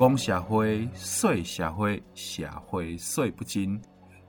[0.00, 3.78] 讲社会，说社会，社会说不尽，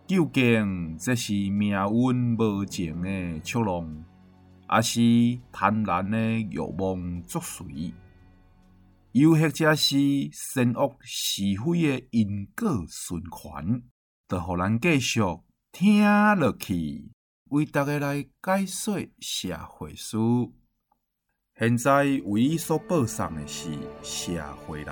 [0.05, 4.03] 究竟这是命运无情的捉弄，
[4.67, 4.99] 还是
[5.49, 6.17] 贪婪的
[6.51, 7.93] 欲望作祟？
[9.13, 9.97] 又或者是
[10.33, 13.81] 善恶是非的因果循环？
[14.27, 15.21] 就让咱继续
[15.71, 16.03] 听
[16.35, 17.09] 落去，
[17.49, 20.17] 为大家来解说社会史。
[21.61, 23.69] 现在为伊所报送的是
[24.01, 24.31] 社
[24.65, 24.87] 会人。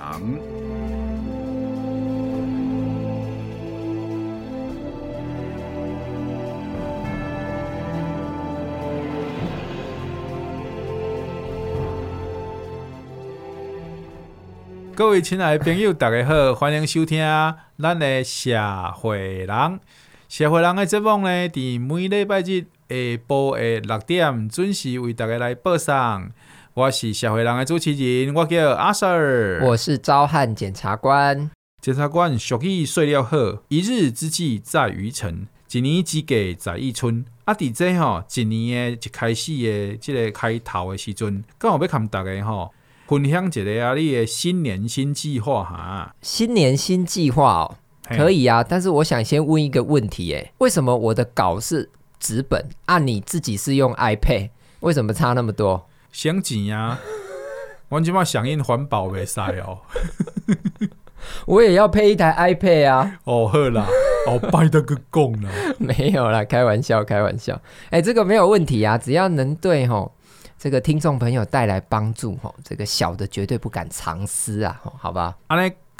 [14.94, 17.18] 各位亲爱的朋友，大家好，欢迎收听
[17.80, 18.56] 咱的社
[18.94, 19.80] 会人。
[20.28, 22.94] 社会人的节目呢，伫每礼拜日下
[23.26, 26.30] 晡的六点准时为大家来播送。
[26.80, 31.50] 我是社会人的主持人，我叫阿 Sir，我是昭汉检察官。
[31.82, 33.36] 检察官俗语说了好，
[33.68, 37.26] 一日之计在于晨，一年之计在于春。
[37.44, 42.72] 啊，伫这吼一年的一开始的这个开头的时阵，刚好要跟大家吼
[43.06, 46.14] 分享一个啊，你的新年新计划哈。
[46.22, 47.76] 新年新计划哦，
[48.08, 54.48] 可以啊，但是我想先问一个问题，诶，为什么我的稿是纸本啊，你自己是用 iPad，
[54.80, 55.86] 为什么差那么多？
[56.12, 56.98] 省钱呀！
[57.88, 59.78] 我今嘛响应环保袂使哦。
[61.46, 63.18] 我也要配一台 iPad 啊！
[63.24, 63.86] 哦，好啦，
[64.26, 67.54] 哦，拜得个供啦， 没有啦，开玩笑，开玩笑。
[67.86, 70.10] 哎、欸，这个没有问题啊，只要能对吼
[70.58, 75.36] 这个听众朋友带来帮助吼，这个小的绝对不敢藏私啊，好吧？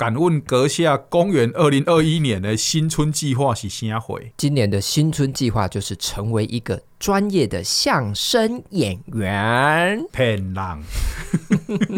[0.00, 4.18] 敢问阁下，公元二零二一年的新春计划是啥货？
[4.38, 10.02] 今年的新春计划就是成为一个专业的相声演员。
[10.10, 10.82] 骗人！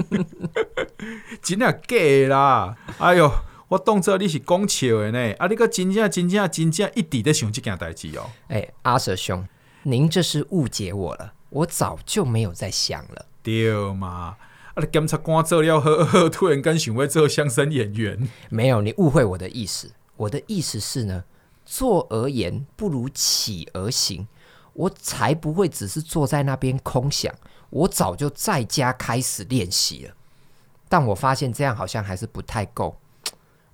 [1.40, 1.96] 真的假
[2.28, 2.76] 啦？
[2.98, 3.32] 哎呦，
[3.68, 5.34] 我当作你是讲笑的呢。
[5.34, 8.28] 啊，你个真正真正真正一直在想这件代志哦。
[8.48, 9.46] 哎、欸，阿 Sir 兄，
[9.84, 11.34] 您这是误解我了。
[11.50, 13.26] 我早就没有在想了。
[13.44, 14.34] 对嘛？
[14.74, 14.84] 啊！
[14.90, 18.28] 检察官做了好好，突然间想要做相声演员。
[18.48, 19.92] 没有，你误会我的意思。
[20.16, 21.24] 我的意思是呢，
[21.64, 24.26] 坐而言不如起而行。
[24.74, 27.34] 我才不会只是坐在那边空想，
[27.68, 30.14] 我早就在家开始练习了。
[30.88, 32.96] 但我发现这样好像还是不太够。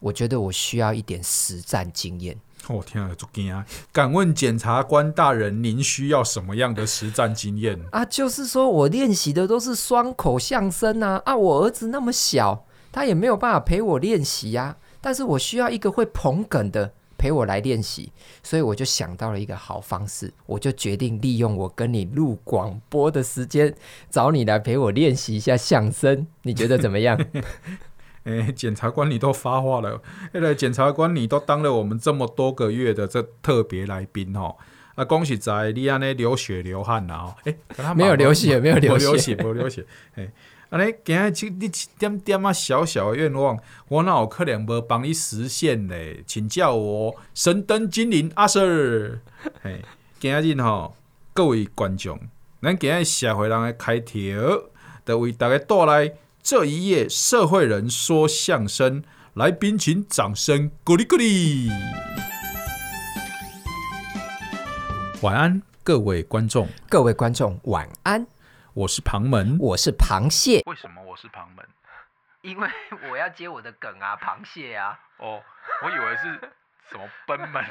[0.00, 2.36] 我觉得我需要一点实战经验。
[2.68, 3.64] 我、哦、天啊，足惊啊！
[3.92, 8.04] 敢问检察官大人，您需要什么样的实战经验啊？
[8.04, 11.22] 就是说我练习的都是双口相声啊！
[11.24, 14.76] 啊，我儿子那么小，他也没有办法陪我练习呀。
[15.00, 18.12] 但是我需要一个会捧哏的陪我来练习，
[18.42, 23.74] 所以我就想到了一个好方式，我就决定利用我跟你录广播的时间，
[24.10, 26.26] 找你来陪我练习一下相声。
[26.42, 27.18] 你觉得怎么样？
[28.28, 30.02] 哎，检察官，你都发话了。
[30.32, 34.54] 哎，检察官，你都当了我们这么多个月的这特别来宾哦。
[34.96, 37.34] 啊，恭喜在你安尼流血流汗了哦。
[37.44, 39.86] 哎，没有流血，没有流血，没有流血。
[40.16, 40.30] 哎，
[40.68, 46.22] 安尼今日你一点点啊小小的愿望，我哪有可能无帮你实现咧？
[46.26, 49.20] 请叫我神灯精灵阿 Sir。
[49.62, 49.80] 哎，
[50.20, 50.94] 今日吼，
[51.32, 52.20] 各位观众，
[52.60, 54.64] 咱今日社会人的开条，
[55.06, 56.12] 都为大家带来。
[56.42, 59.02] 这一夜，社会人说相声，
[59.34, 61.68] 来宾请掌声鼓励鼓励。
[65.20, 68.26] 晚安，各位观众，各位观众晚安。
[68.72, 70.62] 我是旁门，我是螃蟹。
[70.66, 71.66] 为什么我是旁门？
[72.42, 72.68] 因为
[73.10, 74.98] 我要接我的梗啊，螃蟹啊。
[75.18, 75.40] 哦，
[75.82, 76.40] 我以为是
[76.90, 77.62] 什么奔门。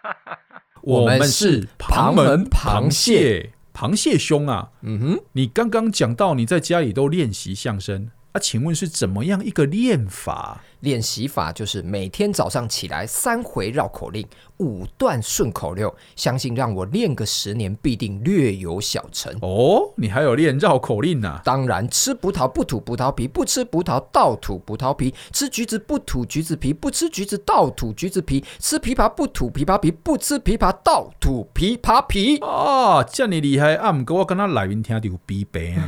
[0.82, 3.54] 我们是旁门螃蟹。
[3.72, 10.62] 螃蟹兄啊，嗯哼，你刚刚讲到你在家里都练习相声啊，请问是怎么样一个练法？
[10.80, 14.26] 练习法就是每天早上起来三回绕口令，
[14.58, 19.36] 五段顺口溜，相信让我练个十年，必定略有小成。
[19.42, 21.42] 哦，你还有练绕口令啊？
[21.44, 32.38] 当然，吃葡萄不吐葡萄皮，不吃葡萄倒吐葡萄皮；吃橘子不吐橘子皮，不吃橘子倒吐橘子皮；吃枇杷不吐枇杷皮，不吃枇杷倒吐枇杷皮。
[32.38, 33.92] 哦，这么厉害啊！
[33.92, 35.82] 不过我刚刚来宾听到有鼻白呢。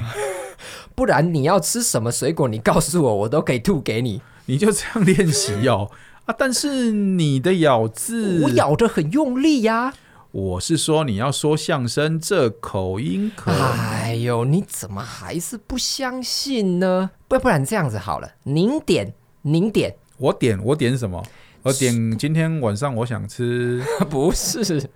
[1.03, 2.47] 不然你要吃什么水果？
[2.47, 4.23] 你告诉我，我都可以吐给你。
[4.47, 5.91] 你就这样练习哦
[6.27, 6.35] 啊！
[6.39, 9.95] 但是你的咬字，我咬得很用力呀、啊。
[10.31, 13.51] 我是说，你要说相声这口音可……
[13.51, 17.11] 哎呦，你怎么还是不相信呢？
[17.27, 19.13] 不，不然这样子好了，您点，
[19.43, 21.21] 您点，我点，我点什么？
[21.65, 24.89] 我点今天晚上我想吃， 不是。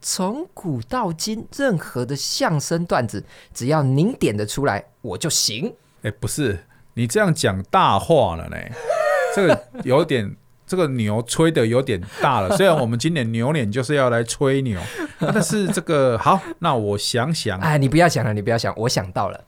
[0.00, 5.74] 从古到今，任何的相声段子，只要您点得出来，我就行。
[6.02, 6.64] 哎，不是。
[6.94, 8.56] 你这样讲大话了呢？
[9.36, 10.34] 这个有点，
[10.66, 12.56] 这个牛吹的有点大了。
[12.56, 14.80] 虽然我们今年牛年就是要来吹牛，
[15.20, 19.44] 但是这个好，那我想想，哎，你不要想了，你不要想，我想到了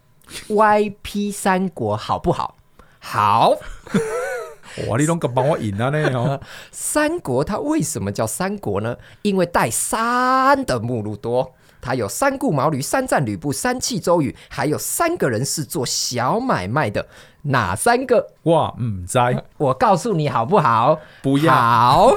[0.48, 2.56] ，YP 三国好不好？
[3.00, 3.56] 好。
[4.88, 6.40] 哇，你拢个帮我引了呢 哦。
[6.70, 8.96] 三国它为什么叫三国呢？
[9.22, 11.52] 因为带三的目录多。
[11.82, 17.06] 他有三顾茅庐、三战吕布、三气周瑜，还有三个人是做小买卖的，
[17.40, 18.34] 哪三个？
[18.42, 19.18] 哇，唔知，
[19.56, 21.00] 我告诉你好不好？
[21.22, 21.54] 不要。
[21.54, 22.12] 好。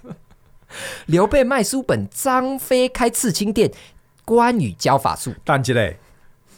[1.06, 3.72] 刘备卖书本，张飞开刺青店，
[4.26, 5.32] 关羽教法术。
[5.44, 5.72] 但一下，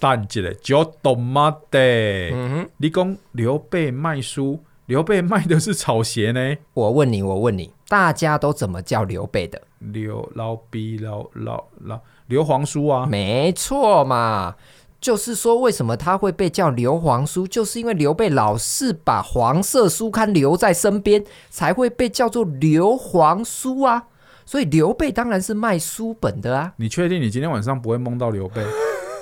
[0.00, 1.78] 等一下，就懂吗的？
[1.78, 6.56] 嗯哼，你讲刘备卖书，刘备卖的是草鞋呢？
[6.72, 9.60] 我问你，我问你，大家都怎么叫刘备的？
[9.80, 12.00] 刘老毕老老老。
[12.28, 14.54] 刘皇叔啊，没错嘛，
[15.00, 24.04] 就是说为什么他会被叫刘皇叔，就是因为刘备老是把黄色书刊留在身边，才会被叫做刘皇叔啊。
[24.44, 26.72] 所以刘备当然是卖书本的啊。
[26.76, 28.64] 你确定你今天晚上不会梦到刘备？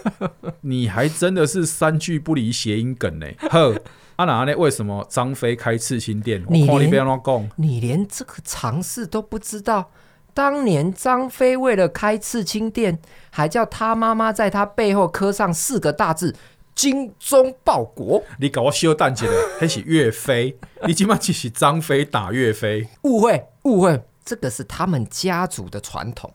[0.61, 3.27] 你还真的是三句不离谐音梗呢。
[3.49, 3.75] 呵，
[4.17, 4.57] 阿哪呢？
[4.57, 6.45] 为什么张飞开刺青店？
[6.49, 9.91] 你连你，你连这个常识都不知道？
[10.33, 12.99] 当年张飞为了开刺青店，
[13.31, 16.35] 还叫他妈妈在他背后刻上四个大字
[16.75, 18.23] “精忠报国”。
[18.39, 20.57] 你搞我修蛋姐的，还是岳飞？
[20.87, 22.89] 你今晚只是张飞打岳飞？
[23.03, 26.33] 误会，误会，这个是他们家族的传统。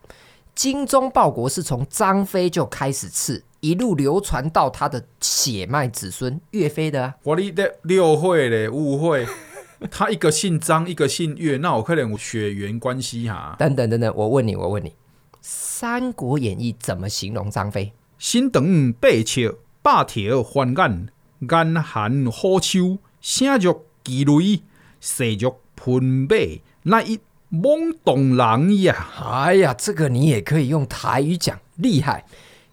[0.55, 7.15] 精忠报国是从张飞就开始刺，一路流传到他的血脉子孙岳飞的啊。
[7.23, 9.27] 我你的六会嘞，误会。
[9.89, 13.56] 他一个姓张，一个姓岳，那我可能有血缘关系哈。
[13.57, 14.89] 等等等等，我问你，我问你，
[15.39, 17.94] 《三国演义》怎么形容张飞？
[18.17, 21.07] 身长八尺，百条翻眼，
[21.39, 24.61] 眼含虎须，声如巨雷，
[25.00, 26.35] 势如喷马，
[26.83, 27.17] 那一
[27.50, 29.07] 懵懂人呀！
[29.31, 32.25] 哎呀，这个你也可以用台语讲，厉害。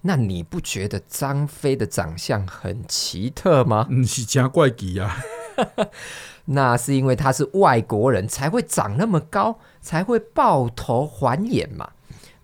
[0.06, 3.88] 那你不觉得张飞的长相很奇特吗？
[3.91, 5.19] 嗯，是真怪奇啊。
[6.47, 11.91] 那是因为他是外国人才会长那么高，才会抱头环眼嘛。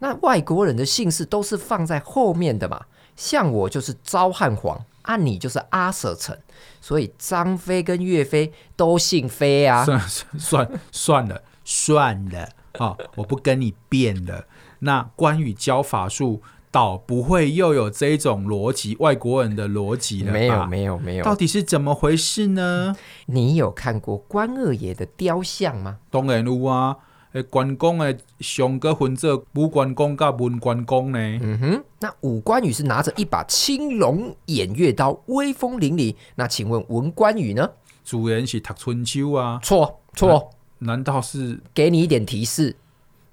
[0.01, 2.85] 那外国人的姓氏都是放在后面的嘛。
[3.15, 6.37] 像我就是昭汉皇，啊，你就是阿舍城，
[6.81, 9.85] 所以张飞跟岳飞都姓飞啊。
[9.85, 10.01] 算
[10.37, 12.43] 算算了算了，
[12.73, 14.47] 啊、哦，我不跟你辩了。
[14.81, 16.43] 那关羽教法术。
[16.73, 20.33] 倒不会又有这种逻辑，外国人的逻辑了？
[20.33, 21.25] 没有，没有，没有。
[21.25, 22.97] 到底是怎么回事呢？
[23.27, 25.99] 你有看过关二爷的雕像吗？
[26.11, 26.97] 当然有啊！
[27.33, 31.19] 诶，关公诶，上个分做武关公甲文关公呢。
[31.19, 36.15] 嗯哼，那武关羽是拿着一把青龙偃月刀，威风凛凛。
[36.37, 37.71] 那请问文关羽呢？
[38.05, 39.61] 主人是读春秋啊？
[39.63, 41.61] 错错，难道是？
[41.73, 42.77] 给你一点提示。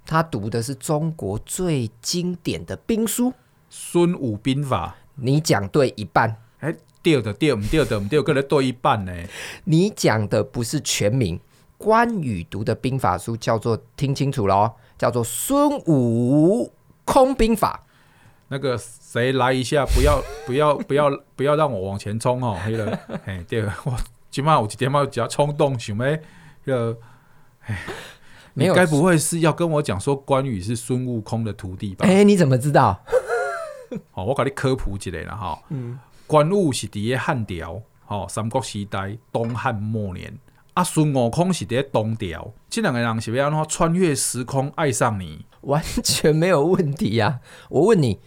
[0.04, 3.30] 他读的是中国最经典的兵书
[3.68, 4.96] 《孙武兵法》。
[5.22, 9.12] 你讲对一半，哎，对的对，唔对的唔对，跟他对一半呢。
[9.64, 11.38] 你讲的不是全名，
[11.76, 16.72] 关羽读的兵法书叫做，听清楚喽，叫做《孙武
[17.04, 17.82] 空兵法》。
[18.48, 19.84] 那个谁来一下？
[19.94, 22.58] 不要 不要不要不要让我往前冲哦！
[22.64, 23.94] 黑了，哎，对了，我
[24.30, 25.96] 起码有几天嘛比较冲动，想
[26.64, 26.96] 要。
[28.54, 32.06] 你该不会是要跟我讲说关羽是孙悟空的徒弟吧？
[32.06, 33.02] 哎、欸，你怎么知道？
[34.14, 35.62] 哦，我给你科普一下啦哈。
[35.70, 40.38] 嗯，关羽是第一汉朝，哦，三国时代东汉末年。
[40.74, 42.52] 啊，孙悟空是第一东朝。
[42.68, 45.44] 这两个人是要穿越时空爱上你？
[45.62, 47.68] 完全没有问题呀、啊！
[47.68, 48.20] 我问你。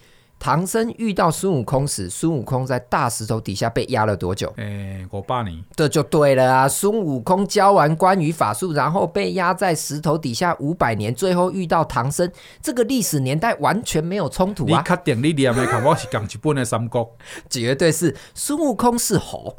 [0.43, 4.53] 唐僧遇到孙悟空时，孙悟空在大石头底下被压了多久？
[4.57, 6.67] 哎、欸，我爸你这就对了啊！
[6.67, 12.29] 孙悟空教完关羽法术，然后被压在石头底下五百年，最后遇到唐僧，
[12.61, 14.83] 这个历史年代完全没有冲突啊！
[14.85, 17.15] 你确定你念的看我是讲一本的三国？
[17.49, 19.55] 绝对是孙悟空是猴，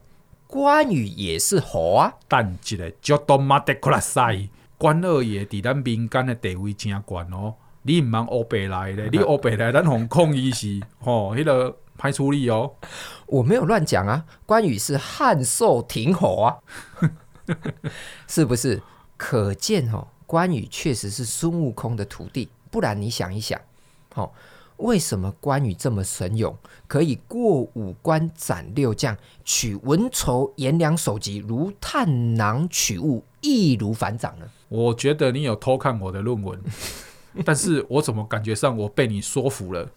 [0.46, 2.12] 关羽也是猴啊！
[2.28, 7.54] 但一个叫多马德库拉塞，关二爷在咱民间的地位真高哦。
[7.86, 12.72] 你唔忙欧北来咧，你欧北来，咱红控伊是， 吼，迄个排出力哦。
[13.26, 16.56] 我没有乱讲啊，关羽是汉寿亭侯啊，
[18.26, 18.82] 是不是？
[19.18, 22.48] 可见哦，关羽确实是孙悟空的徒弟。
[22.70, 23.60] 不然你想一想，
[24.14, 24.32] 哦，
[24.78, 26.56] 为什么关羽这么神勇，
[26.88, 34.46] 可以过五关斩六将，取文丑颜良首级，如探囊取物，易如反掌呢？
[34.70, 36.58] 我觉得你有偷看我的论文。
[37.44, 39.90] 但是我怎么感觉上我被你说服了？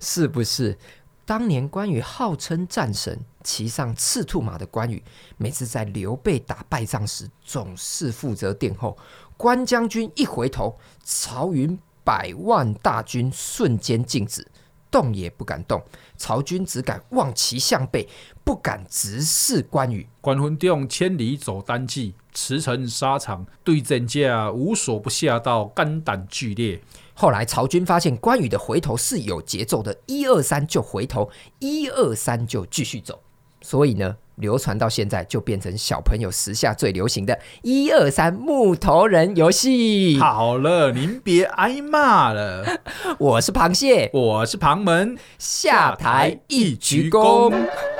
[0.00, 0.78] 是不是？
[1.24, 5.02] 当年关羽号称战神，骑上赤兔马的关羽，
[5.36, 8.96] 每次在刘备打败仗时，总是负责殿后。
[9.36, 14.46] 关将军一回头，曹云百万大军瞬间静止，
[14.88, 15.82] 动也不敢动。
[16.16, 18.08] 曹军只敢望其项背，
[18.44, 20.08] 不敢直视关羽。
[20.20, 26.78] 关云中千里走单骑，驰骋沙场对阵架无所不下到肝胆俱裂。
[27.14, 33.22] 后来曹军发现关羽的回头是有节奏的，一二三就回头，一二三就继续走。
[33.62, 40.18] 所以呢，流传到现在就变成小朋友时下最流行的一二三木头人游戏。
[40.20, 42.80] 好了，您别挨骂了。
[43.18, 47.50] 我是螃蟹，我是旁门，下台一鞠躬。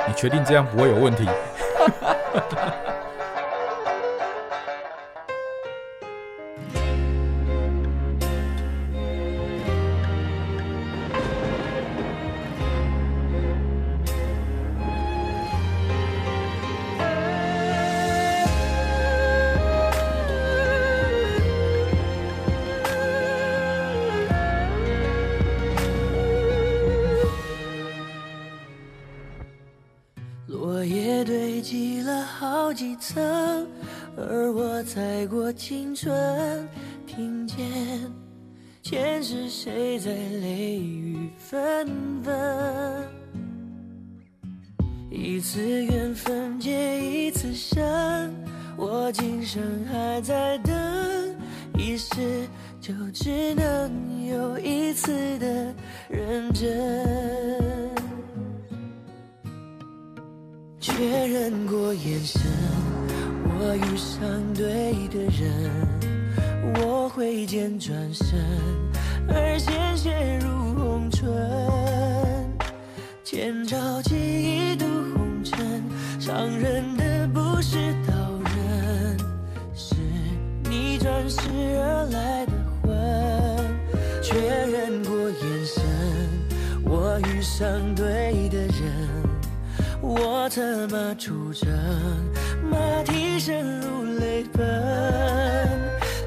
[0.06, 1.24] 你确定这样不会有问题？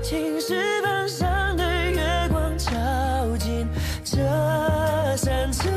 [0.10, 2.72] 青石板上的月光照
[3.38, 3.68] 进
[4.04, 4.18] 这
[5.16, 5.72] 山城。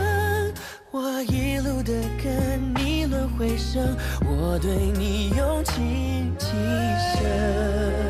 [0.90, 1.92] 我一路的
[2.24, 6.46] 跟你轮回声，我对你用情极
[7.18, 8.01] 深。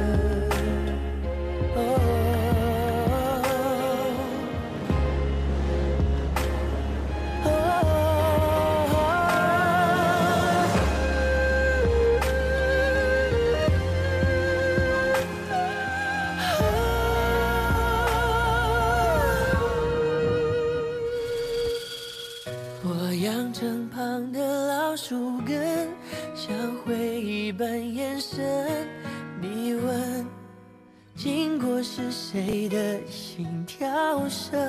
[34.52, 34.60] 声？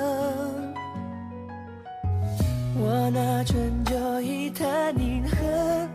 [2.80, 5.90] 我拿春秋一叹饮恨，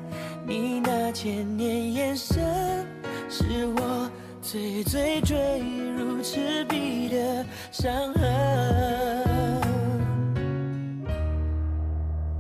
[0.47, 2.87] 你那千年眼神，
[3.31, 4.11] 是我
[4.43, 5.63] 最最坠
[5.97, 8.23] 入赤壁的伤痕。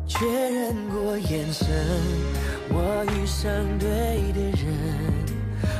[0.06, 1.66] 确认过眼神，
[2.70, 3.88] 我遇上对
[4.34, 4.68] 的人，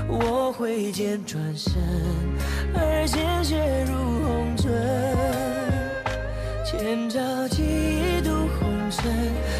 [0.09, 1.75] 我挥剑转身。
[2.75, 3.95] 而鲜血如
[4.25, 4.71] 红唇，
[6.79, 7.19] 千朝
[7.49, 9.13] 记一度红尘，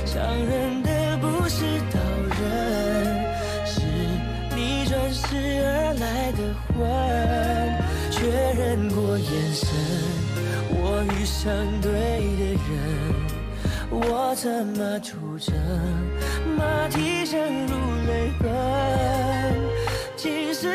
[0.07, 1.99] 伤人的不是刀
[2.39, 2.47] 刃，
[3.67, 3.81] 是
[4.55, 6.79] 你转世而来的魂。
[8.13, 8.23] 确
[8.57, 9.69] 认过眼神，
[10.71, 11.91] 我遇上对
[12.39, 12.79] 的人，
[13.91, 15.53] 我策马出征，
[16.57, 17.75] 马蹄声如
[18.07, 18.49] 泪奔，
[20.17, 20.69] 青石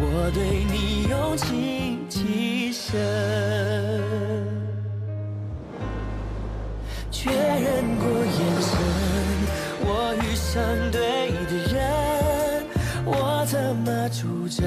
[0.00, 2.90] 我对你用情极深，
[7.10, 8.70] 确认过眼神，
[9.84, 11.00] 我遇上对
[11.46, 11.80] 的人，
[13.04, 14.62] 我怎么出征。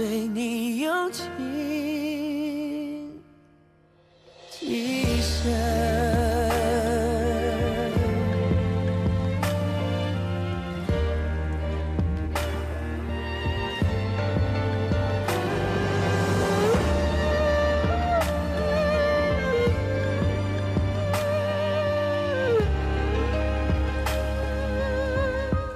[0.00, 1.22] 对你用情
[4.50, 5.52] 极深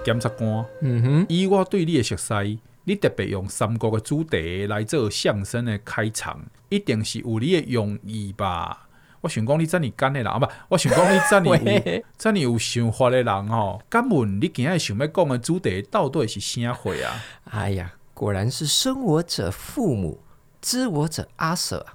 [0.02, 1.26] 检察官嗯哼。
[1.28, 8.88] 以我对你的熟悉你特别用三国嘅主题来做相声嘅开场，一定是有你嘅用意吧？
[9.22, 13.80] 我想讲你这么干嘅人，啊不，我想讲你这么有、 这么有想法嘅人吼。
[13.88, 17.24] 敢问你今日想要讲的主题到底是啥货啊？
[17.50, 20.20] 哎呀，果然是生我者父母，
[20.60, 21.94] 知我者阿 Sir 啊！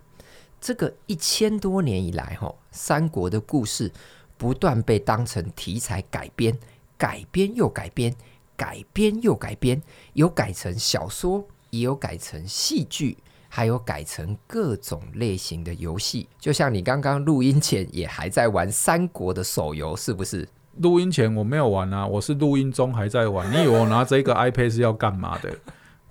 [0.60, 3.91] 这个一千多年以来，吼，三国的故事
[4.36, 6.58] 不断被当成题材改编，
[6.98, 8.15] 改编又改编，
[8.60, 16.28] 改编又改编，有改成小说，也有改成戏剧，还有改成各种类型的游戏。
[16.38, 20.46] 就像你刚刚录音前也还在玩三国的手游，是不是？
[20.80, 23.50] 录音前我没有玩啊，我是录音中还在玩。
[23.50, 25.56] 你以为我拿这个 iPad 是要干嘛的？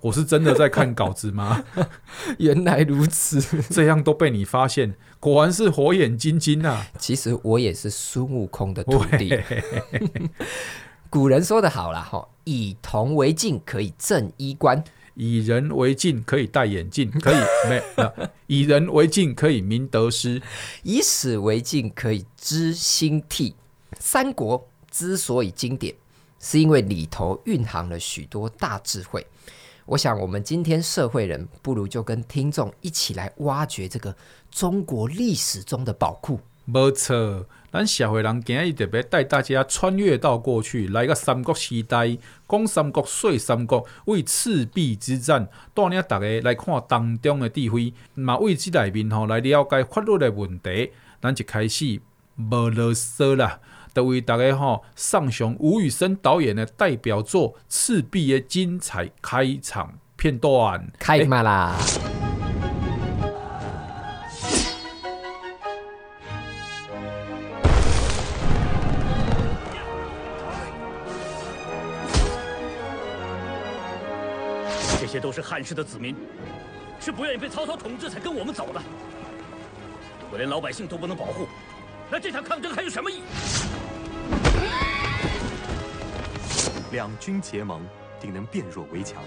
[0.01, 1.63] 我是真的在看稿子吗？
[2.39, 6.87] 原来如此，这样都被你发现，果然是火眼金睛啊！
[6.97, 9.37] 其实我也是孙悟空的徒弟。
[11.09, 14.83] 古人说得好了哈，以铜为镜可以正衣冠，
[15.15, 17.35] 以人为镜可以戴眼镜， 可以
[17.67, 17.81] 没？
[18.45, 20.39] 以人为镜可以明得失，
[20.83, 23.55] 以史为镜可以知兴替。
[23.99, 25.95] 三国之所以经典，
[26.39, 29.25] 是因为里头蕴含了许多大智慧。
[29.87, 34.15] 我想，我们今天社会人不如就跟听众一起来挖掘这个
[34.51, 36.39] 中国历史中的宝库。
[36.71, 42.15] 没错，咱社会人今日特别带大家穿越到过去，来个三国时代，
[42.47, 50.91] 讲三国，说三国，为赤壁之战，带领大家来看当中的智慧，嘛为这里面吼来了解法律的问题。
[51.19, 51.99] 咱就开始
[52.35, 53.59] 无啰嗦啦。
[53.91, 61.75] 就为大家吼上雄吴宇森导演的代表作《赤壁》的精彩开场片段，开嘛啦！
[61.79, 62.28] 这
[75.09, 76.15] 些都是汉室的子民，
[76.99, 78.79] 是不愿意被曹操统治才跟我们走的。
[80.31, 81.47] 我连老百姓都不能保护，
[82.11, 83.21] 那这场抗争还有什么意义？
[86.91, 87.81] 两军结盟，
[88.19, 89.23] 定能变弱为强。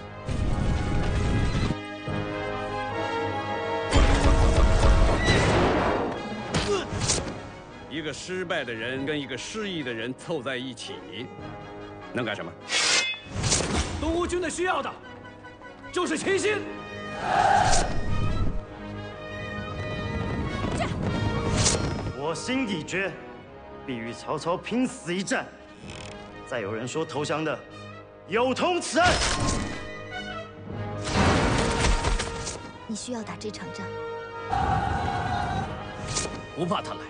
[7.90, 10.94] 一个失败的人跟一个失意的人凑在一起，
[12.12, 12.52] 能干什么？
[14.00, 14.90] 东吴军队需要的，
[15.92, 16.56] 就是齐心。
[22.16, 23.12] 我心已决，
[23.86, 25.44] 必与曹操拼死一战。
[26.46, 27.58] 再有人说投降的，
[28.26, 29.12] 有同此案。
[32.86, 33.86] 你需要打这场仗，
[36.56, 37.00] 不怕他来，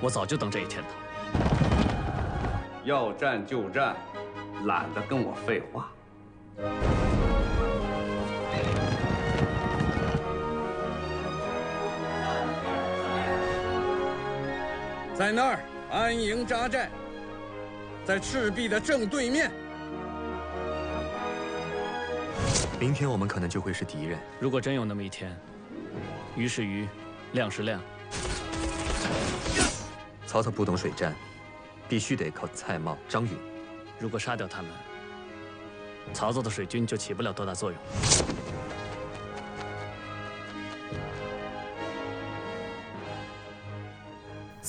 [0.00, 0.88] 我早就等这一天了。
[2.84, 3.94] 要战就战，
[4.64, 5.90] 懒得跟我废话。
[15.20, 16.88] 在那儿安营扎寨。
[18.06, 19.52] 在赤壁的正对面。
[22.78, 24.18] 明天我们可能就会是敌人。
[24.40, 25.38] 如果真有那么一天，
[26.34, 26.88] 鱼是鱼，
[27.32, 27.78] 亮是亮。
[30.26, 31.14] 曹操不懂水战，
[31.86, 33.32] 必须得靠蔡瑁、张允。
[33.98, 34.70] 如果杀掉他们，
[36.14, 37.78] 曹操的水军就起不了多大作用。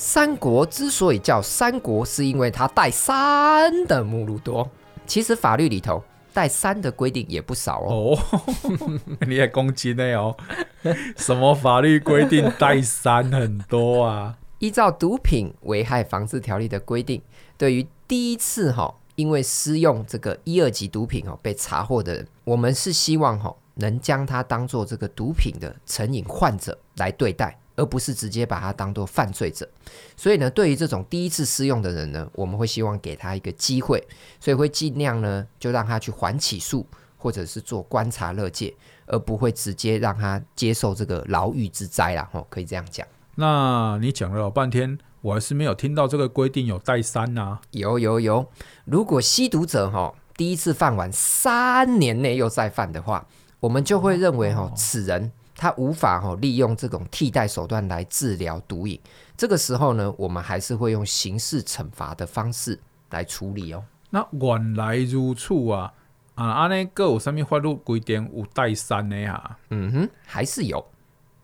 [0.04, 4.68] 三国之所以叫三国，是因为它带“三”的目录多。
[5.06, 8.18] 其实法律里头带“三”的规定也不少哦。
[8.32, 10.36] 哦， 你也攻击呢哦？
[11.16, 14.36] 什么法律规定带“三”很多啊？
[14.58, 17.22] 依照《毒品危害防治条例》的规定，
[17.56, 27.56] 对于第一次哈因为施用这个一二级毒品哦被查获的人，我们是希望哈能将他当做这个毒品的成瘾患者来对待。
[27.74, 29.68] 而不是直接把他当做犯罪者，
[30.16, 34.02] 所以呢，对于这种第一次施用的人呢，我们会希望给他一个机会，
[34.38, 38.74] 所以会尽量呢，就让他去缓起诉，或者是做观察乐戒，
[39.06, 42.28] 而不会直接让他接受这个牢狱之灾啦。
[42.32, 43.06] 吼，可以这样讲。
[43.36, 47.58] 那你讲了老半天，我还是没有听到这个规定有带三呐？
[47.70, 48.46] 有有有，
[48.84, 53.26] 如果吸毒者哈第一次犯完三年内又再犯的话，
[53.60, 55.32] 我们就会认为哈此人。
[55.62, 59.00] 他无法哈利用这种替代手段来治疗毒瘾，
[59.36, 62.76] 这个时候呢，我们还是会用刑事惩罚的方式
[63.10, 63.84] 来处理哦。
[64.10, 65.94] 那原来如此啊！
[66.34, 69.56] 啊，安尼各有什么法律规定有带三的啊？
[69.70, 70.84] 嗯哼，还是有。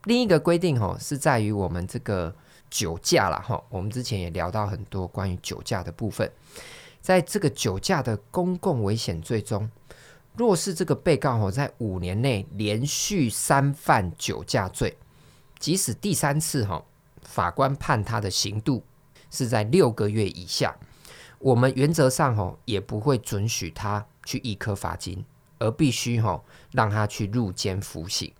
[0.02, 2.34] 另一个规定哦，是在于我们这个
[2.68, 3.62] 酒驾了哈。
[3.68, 6.28] 我们之前也聊到很多关于酒驾的部分。
[7.00, 9.70] 在这个酒驾的公共危险罪中，
[10.38, 14.96] 若是这个被告在五年内连续三犯酒驾罪，
[15.58, 16.80] 即使第三次哈
[17.22, 18.84] 法官判他的刑度
[19.32, 20.76] 是在六个月以下，
[21.40, 25.24] 我们原则上吼也不会准许他去易科罚金，
[25.58, 28.32] 而必须吼让他去入监服刑，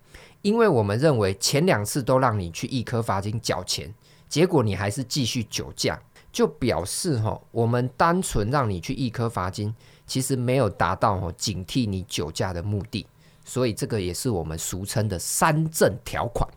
[0.42, 3.92] 因为我们认为前两次都让你去易科罚金缴钱，
[4.28, 9.74] 结果你还是继续酒驾，就表示吼我们单纯让你去易科罚金，
[10.08, 13.06] 其实没有达到吼警惕你酒驾的目的，
[13.44, 16.48] 所以这个也是我们俗称的三证条款。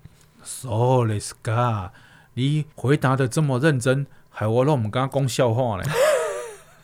[0.44, 1.92] So let's go，
[2.34, 5.88] 你回答的这么认真，害我都唔敢讲笑话咧。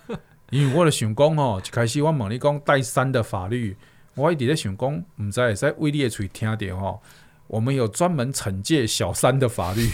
[0.52, 3.76] 因为我就想讲吼，一开始我问你讲带三的法律，
[4.16, 7.02] 我一直在想讲，唔知会使为你的嘴听到吼，
[7.48, 9.88] 我们有专门惩戒小三的法律。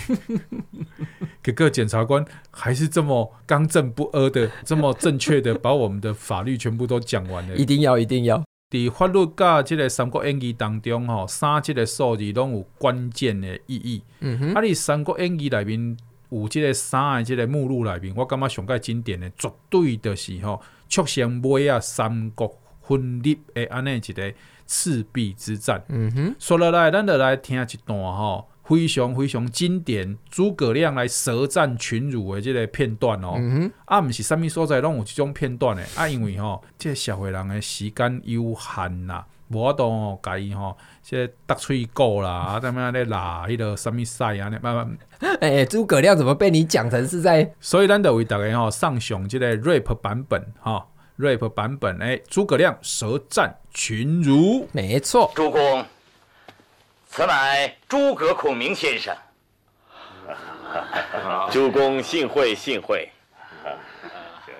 [1.43, 7.55] 结果检察官还是这么刚正不阿的，这么正确的把我们的法律全部都讲完了。
[7.55, 8.43] 一定要，一定要。
[8.69, 14.03] 伫法律甲即个三国演义当中吼，三即个数字拢有关键的意义。
[14.21, 15.97] 嗯哼，啊，你三国演义里面。
[16.29, 24.33] 有即个三的即个目录里面，我感觉上个经典的绝对就是吼，促成尾啊三国分立的安尼一个
[24.67, 25.83] 赤壁之战。
[25.89, 33.39] 嗯哼，说了来，咱就来听一段吼，非常非常经典，诸葛亮来舌战群儒的这个片段哦。
[33.85, 39.25] 啊，毋是啥物所在拢有这种片段的啊，因为吼，这个社会人的时间有限呐。
[39.49, 44.49] 无法度吼，家己吼，即个得喙鼓啦，啊，怎么咧拉迄个什物赛啊？
[44.63, 44.97] 慢慢，
[45.41, 47.53] 哎，诸葛亮怎么被你讲成是在？
[47.59, 50.83] 所以咱就为大家吼上上这个 rap 版本哈
[51.17, 55.31] ，rap 版本哎，诸葛亮舌战群儒，没错。
[55.35, 55.85] 主公，
[57.09, 59.15] 此乃诸葛孔明先生。
[61.51, 63.09] 主公幸会幸会。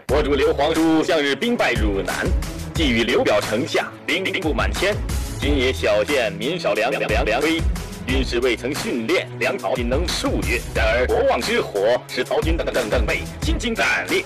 [0.09, 2.27] 我主刘皇叔向日兵败汝南。
[2.73, 4.95] 寄与刘表城下，兵兵不满千，
[5.39, 7.61] 今也小见民少粮粮粮粮亏，
[8.07, 10.59] 军士未曾训练，粮草仅能数月。
[10.73, 14.25] 然而国望之火，使曹军等等等辈心惊胆裂。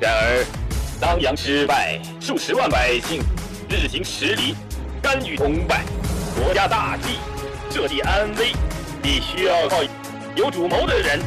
[0.00, 0.44] 然而
[1.00, 3.22] 当阳失败，数十万百姓
[3.70, 4.56] 日行十里，
[5.00, 5.84] 甘于功败。
[6.34, 7.18] 国家大计，
[7.72, 8.52] 社稷安危，
[9.00, 9.76] 必须要靠
[10.34, 11.20] 有主谋的人，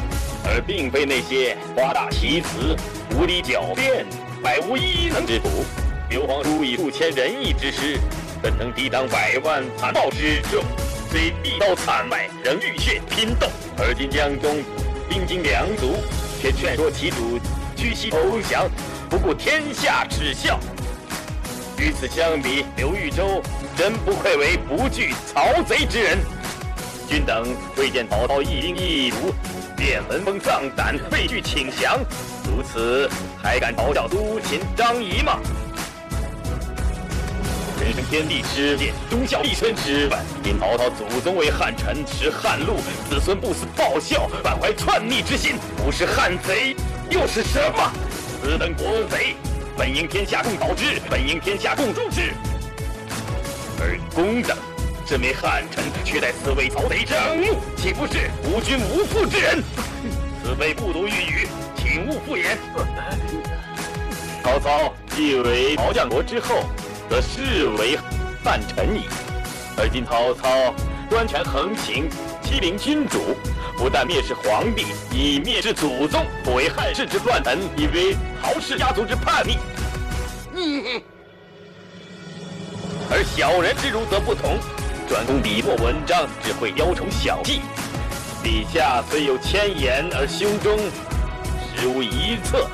[0.44, 2.76] 而并非那些夸大其词、
[3.16, 4.04] 无理狡辩、
[4.42, 5.64] 百无一能之徒。
[6.10, 7.98] 刘皇叔以数千仁义之师，
[8.42, 10.62] 怎能抵挡百万残暴之众？
[11.10, 13.48] 虽地刀惨败，仍浴血拼斗。
[13.78, 14.62] 而今江东
[15.08, 15.96] 兵精粮足，
[16.42, 17.38] 却劝说其主
[17.74, 18.68] 屈膝投降，
[19.12, 20.58] 不顾天下耻笑。
[21.76, 23.42] 与此相比，刘豫州
[23.76, 26.18] 真不愧为不惧曹贼之人。
[27.10, 29.34] 君等未见曹操一兵一卒，
[29.76, 31.98] 便闻风丧胆，畏惧请降，
[32.44, 33.06] 如此
[33.42, 35.38] 还敢嘲笑苏秦、张仪吗？
[37.82, 40.20] 人生天地之变，忠孝一身之本。
[40.42, 42.76] 因曹操祖宗为汉臣，持汉禄，
[43.10, 46.74] 子孙不死报效，满怀篡逆之心，不是汉贼
[47.10, 47.92] 又是什么？
[48.42, 49.36] 此等国贼，
[49.78, 52.32] 本应天下共讨之，本应天下共诛之。
[53.78, 54.58] 而公等
[55.06, 59.62] 身为汉臣，却在此为曹贼张目，岂不是无君无父之人？
[60.42, 62.56] 此辈不读御语，请勿敷衍。
[64.42, 66.64] 曹操继为曹将国之后。
[67.12, 67.98] 则视为
[68.42, 69.02] 汉臣矣。
[69.76, 70.74] 而今曹操
[71.10, 72.08] 专权横行，
[72.42, 73.36] 欺凌君主，
[73.76, 79.58] 不但蔑视皇帝，以蔑视祖宗，不为汉室之断层，以为豪氏家族之叛逆。
[83.10, 84.58] 而小人之儒则不同，
[85.08, 87.60] 专攻笔墨文章，只会雕虫小技。
[88.42, 90.78] 笔下虽有千言，而胸中
[91.76, 92.68] 实无一策。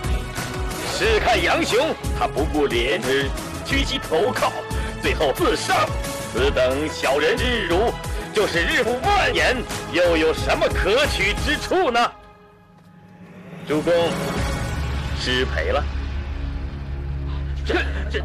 [0.92, 3.28] 试看杨雄，他不顾廉耻。
[3.64, 4.52] 屈膝投靠，
[5.02, 5.86] 最后自杀。
[6.32, 7.92] 此等小人之儒，
[8.38, 9.56] 就是日不万言，
[9.92, 11.98] 又有什么可取之处呢？
[13.66, 13.92] 主公，
[15.18, 15.84] 失陪了。
[17.66, 17.74] 这
[18.08, 18.20] 这，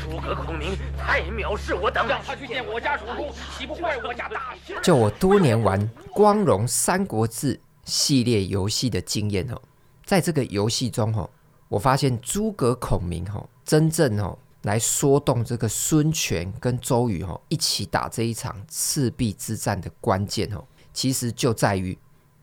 [0.00, 4.80] 诸葛孔明太藐视我等，让他去见我家主公，岂不坏我家大事？
[4.82, 5.78] 就我多年玩
[6.14, 9.60] 《光荣三国志》系列游戏的经验哦，
[10.06, 11.28] 在这个游戏中哦，
[11.68, 14.38] 我发现诸葛孔明哦，真正哦。
[14.62, 21.96] 来说动这个孙权跟周瑜哦一起打这一场赤壁之战的关键哦，其实就在于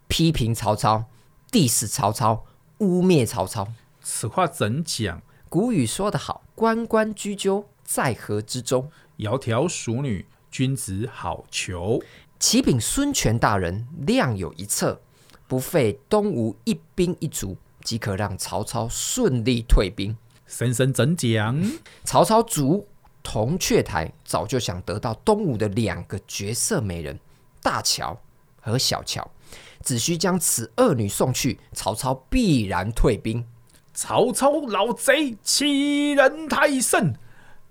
[0.07, 1.05] 批评曹操、
[1.51, 2.45] diss 曹操、
[2.79, 3.67] 污蔑曹操。
[4.01, 5.21] 此话怎讲？
[5.49, 12.03] 古语说得好：“关关雎鸠，在河之洲；窈窕淑女，君子好逑。”
[12.39, 15.01] 启禀孙权大人，亮有一策，
[15.47, 20.15] 不费东吴一兵一卒，即可让曹操顺利退兵。
[20.47, 21.61] 深深怎讲。
[22.03, 22.87] 曹操筑
[23.21, 27.19] 铜雀台，早就想得到东吴的两个绝色美人
[27.61, 28.19] 大乔
[28.61, 29.29] 和小乔，
[29.83, 33.45] 只需将此二女送去，曹操必然退兵。
[33.93, 37.15] 曹操老贼欺人太甚，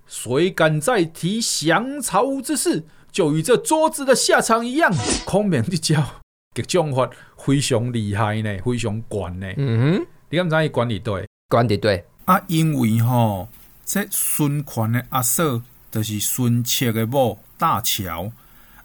[0.06, 4.92] 谁敢再提降曹之事，就与这桌子的下场一样。
[5.24, 6.02] 孔明一招，
[6.52, 7.08] 这将法
[7.38, 9.46] 非常厉害呢，非常悬呢。
[9.56, 11.26] 嗯哼，你敢知伊管理队？
[11.48, 13.49] 管理对啊，因为吼，
[13.85, 18.31] 这孙权的阿嫂就是孙策的某大乔，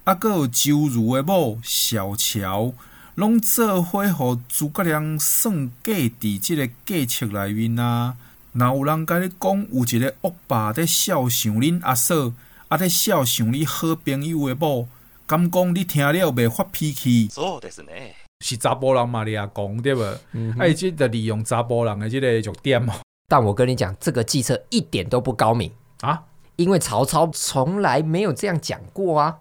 [0.03, 2.73] 啊，阁有周瑜的某小乔，
[3.15, 8.15] 拢做伙互诸葛亮算计伫这个计策里面啊。
[8.53, 12.33] 若有人甲你讲有一个恶霸在笑想恁阿嫂，
[12.69, 14.87] 啊，在笑想你好朋友的某，
[15.27, 17.29] 敢讲你听了袂发脾气？
[17.29, 18.15] そうですね。
[18.39, 19.23] 是查甫人嘛？
[19.23, 20.03] 你也讲对不？
[20.33, 22.93] 嗯哼哎，这个利用查甫人的这个弱点哦。
[23.32, 26.24] 但我跟你讲，这个计策一点都不高明啊，
[26.56, 29.38] 因为曹操从来没有这样讲过啊。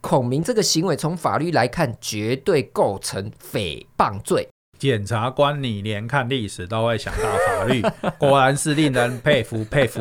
[0.00, 4.48] 孔明这个行为，从法律来看，绝对构成诽谤罪。
[4.78, 7.82] 检察官，你连看历史都会想到法律，
[8.20, 10.00] 果然是令人佩服佩服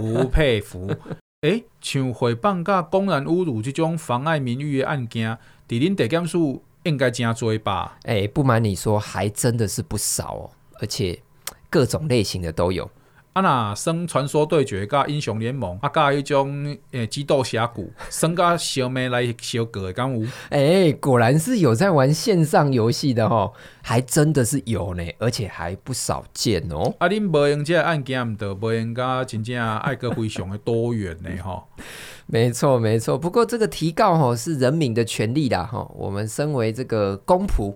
[0.00, 0.92] 无佩服。
[1.46, 7.96] 哎，像诽谤加公然侮辱这种妨碍名誉的案件，在恁地检署应该真多吧？
[8.02, 11.22] 哎，不瞒你说，还真的是不少哦，而且
[11.72, 12.88] 各种类型的都有。
[13.32, 20.26] 啊那生传说对决加英雄联盟，啊加迄种诶激斗峡谷， 生加小妹来小哥的敢有？
[20.50, 26.94] 哎，果然是有在玩线上游戏的哦，还真的是有呢，而且还不少见哦。
[26.98, 31.66] 啊，恁无用这个案件，毋得无用加真正爱个非常的多元呢吼。
[32.28, 37.74] 没错没错，不过这个提告吼是人民的权利啦吼，我们身为这个公仆，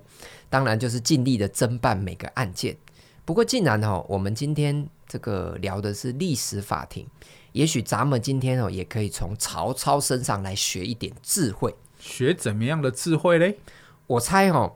[0.51, 2.77] 当然就是尽力的侦办每个案件。
[3.27, 4.89] 不过既然吼，我们今天。
[5.09, 7.07] 这个聊的是历史法庭，
[7.53, 11.73] 也许咱们今天哦，也可以从曹操身上来学一点智慧。
[12.01, 13.57] 学怎么样的智慧嘞？
[14.09, 14.75] 我猜哦，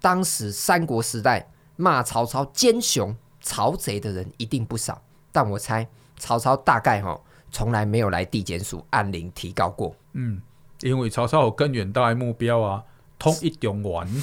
[0.00, 7.20] 当时三国时代骂曹操奸雄、曹贼的人一定不少，但我猜曹操大概哈、哦、
[7.50, 9.94] 从来没有来地检署按铃提告过。
[10.14, 10.40] 嗯，
[10.80, 12.82] 因为曹操有更远大的目标啊，
[13.18, 14.22] 通一中原。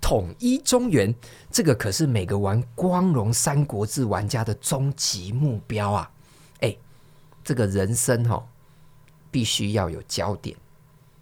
[0.00, 1.14] 统一中原，
[1.50, 6.10] 这个可是每个玩《光荣三国志》玩家的终极目标啊！
[6.60, 6.76] 哎，
[7.44, 8.44] 这个人生哈、哦，
[9.30, 10.56] 必须要有焦点，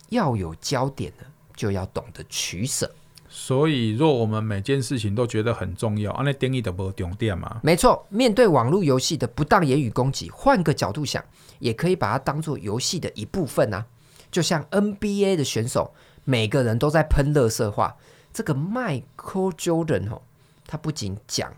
[0.08, 1.24] 要有焦点呢，
[1.54, 2.92] 就要懂得取舍。
[3.32, 7.60] 所以，若我们每件事情都觉得很重要，那定义的不重点嘛？
[7.62, 11.24] 没错，面对网络游戏的不当言语攻击，换个角度想，
[11.60, 13.86] 也可以把它当做游戏的一部分啊。
[14.32, 17.96] 就像 NBA 的选手，每个人都在喷垃圾话。
[18.32, 20.22] 这个 Michael Jordan 哦，
[20.66, 21.52] 他不仅讲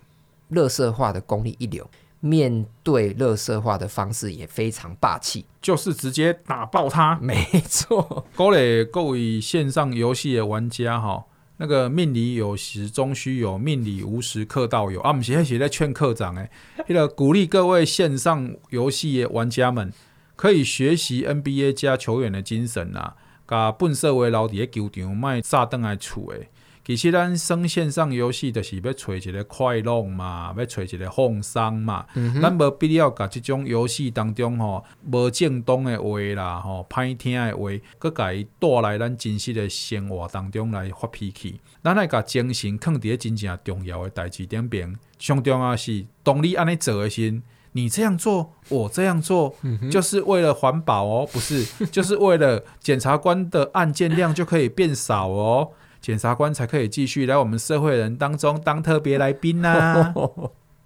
[0.48, 1.88] 乐色话的功力一流，
[2.20, 7.18] 面对乐色话的方式也非常霸气，就是直接打爆他。
[7.20, 11.24] 没错，各位各位线上游戏的玩家哈，
[11.58, 15.12] 那个命里有时终须有，命里无时刻到有啊！
[15.12, 16.50] 不是，是在劝课长诶，
[16.86, 19.92] 那个鼓励各位线上游戏的玩家们
[20.36, 23.14] 可以学习 NBA 加球员的精神啊，
[23.46, 26.48] 把本社会老伫个球场，卖炸灯来厝诶。
[26.84, 32.04] 其实咱生线上游戏就是要找一个快乐嘛，要找一个放松嘛。
[32.14, 41.60] 嗯、咱无必要甲即种游戏当中吼无正当的话啦，吼歹听的话，搁甲伊带来咱真实的生活当中来发脾气。
[41.84, 44.92] 咱爱甲精神放伫咧真正重要的代志顶边。
[45.18, 47.40] 上重要是，当你安尼做的时，
[47.74, 55.70] 你这样做，我这样做，嗯、就是为了环保哦，不是，就是为了检察官的案件量就可以变少哦。
[56.02, 60.12] 检察官才可以继续来我们社会人当中当特别来宾呐。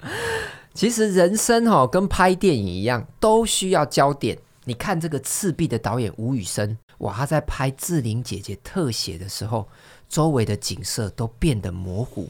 [0.75, 4.37] 其实人生哈跟拍电影一样，都需要焦点。
[4.65, 9.67] 你看这个赤壁的导演吴宇森，哇，他在拍志玲姐姐特写的时候，
[10.07, 12.29] 周围的景色都变得模糊，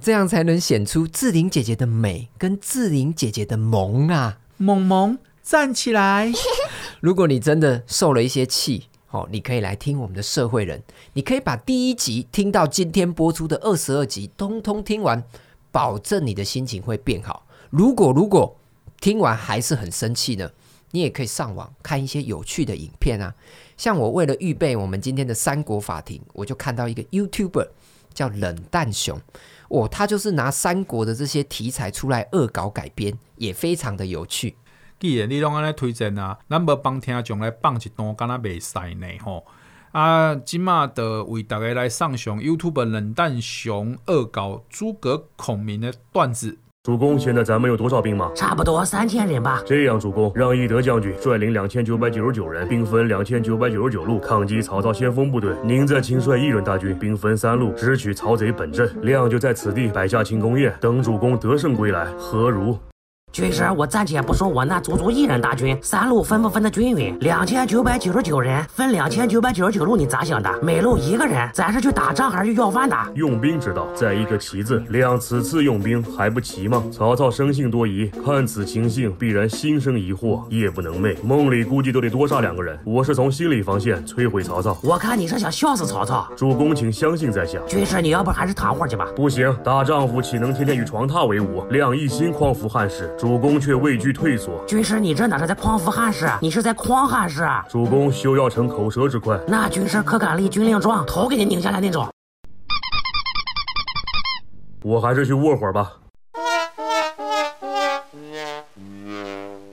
[0.00, 4.38] 这样才能显出志玲姐姐的美跟志玲姐姐的萌啊！
[4.58, 6.30] 萌萌站起来！
[7.00, 8.84] 如果你真的受了一些气。
[9.10, 10.82] 哦，你可以来听我们的社会人，
[11.14, 15.22] 你可以把第一集听到今天播出的二十二集，通通听完，
[15.72, 17.46] 保证你的心情会变好。
[17.70, 18.54] 如果如果
[19.00, 20.50] 听完还是很生气呢，
[20.90, 23.34] 你也可以上网看一些有趣的影片啊。
[23.78, 27.68] 像我为了预备我们今天的三国法庭，我就看到一个 YouTuber
[28.12, 29.18] 叫冷淡熊，
[29.68, 34.56] 哦，他就是拿三国的这些题材出来恶搞改编，也非常的有趣。
[34.98, 39.44] 既然你拢安尼推荐啊，咱无帮听众来放一段，敢若袂使呢吼。
[39.92, 46.58] 啊，即马的为大家来上上 YouTube 冷淡熊恶搞诸葛孔明的段子。
[46.84, 48.32] 主公，现在咱们有多少兵马？
[48.34, 49.62] 差不多三千人吧。
[49.66, 55.54] 这样，主公让翼德将军率领两千九百九十九人，兵分两千九百九十九路，抗击曹操先锋部队。
[55.64, 58.90] 您再亲率一人大军，兵分三路，直取曹贼本阵。
[59.02, 62.78] 亮就在此地摆下庆功宴，等主公得胜归来，何如？
[63.30, 67.16] 军师，我暂且不说我那足足一人大军，三路分不分的均匀？
[67.20, 70.50] 两千九百九十九人分两千九百九十九路，你咋想的？
[70.60, 72.96] 每路一个人，咱是去打仗还是去要饭的？
[73.14, 74.82] 用兵之道，在一个奇字。
[74.88, 76.82] 亮此次用兵还不齐吗？
[76.90, 81.14] 曹操生性多疑，看此情形，必然心生疑惑，夜不能寐。
[81.22, 82.76] 梦里估计都得多杀两个人。
[82.84, 84.76] 我是从心理防线摧毁曹操。
[84.82, 86.26] 我看你是想笑死曹操。
[86.34, 87.60] 主公，请相信在下。
[87.68, 89.06] 军师，你要不还是躺会儿去吧？
[89.14, 91.64] 不行，大丈夫岂能天天与床榻为伍？
[91.70, 93.14] 亮一心匡扶汉室。
[93.18, 97.44] 主公却畏惧退缩，军师，你这哪是在匡扶汉室，你是在诓汉室。
[97.68, 102.08] 主公休要逞口舌之快，那军师可敢立军令状，头给你拧下来那种。
[104.84, 105.94] 我还是去卧会儿吧。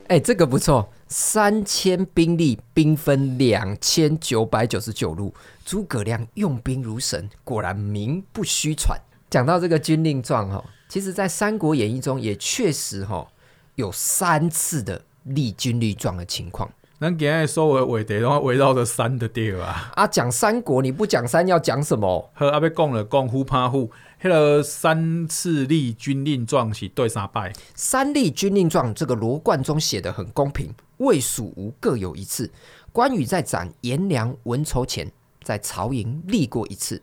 [0.07, 5.31] 哎，这个不错，三千兵力，兵分两千九百九十九路，
[5.63, 8.99] 诸葛亮用兵如神，果然名不虚传。
[9.29, 13.27] 讲到这个军令状哈，其实在《三国演义》中也确实哈。
[13.75, 19.91] 有三次的立军令状的情况，咱今日所有的话题拢围绕着三的对啊。
[19.95, 22.31] 啊，讲三国你不讲三要讲什么？
[22.33, 27.51] 好，阿要讲了讲虎怕虎，迄个三次立军令状是对三拜。
[27.73, 32.49] 三立军令状，这个罗贯中写得很公平，魏、蜀、吴各有一次。
[32.93, 35.11] 关羽在斩颜良、文丑前，
[35.43, 37.01] 在曹营立过一次，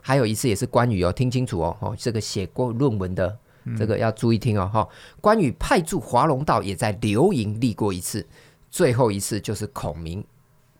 [0.00, 3.38] 还有一次也是关羽哦，听清楚哦，哦，这个写过论文的。
[3.76, 4.88] 这个要注意听哦，哈！
[5.20, 8.26] 关羽派驻华容道，也在刘营立过一次，
[8.70, 10.24] 最后一次就是孔明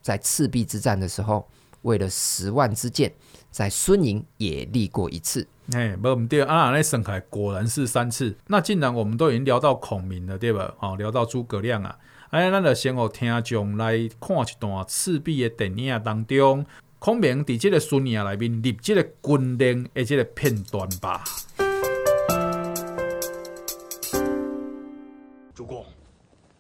[0.01, 1.49] 在赤壁之战的时候，
[1.83, 3.13] 为了十万支箭，
[3.51, 5.47] 在孙营也立过一次。
[5.75, 8.35] 哎，不对啊，那沈凯果然是三次。
[8.47, 10.75] 那既然我们都已经聊到孔明了，对吧？
[10.81, 11.95] 哦，聊到诸葛亮啊，
[12.31, 16.65] 哎，那就先和听众来看一段赤壁的电影当中，
[16.99, 21.23] 孔明在这个孙营里面立这个军令的这个片段吧。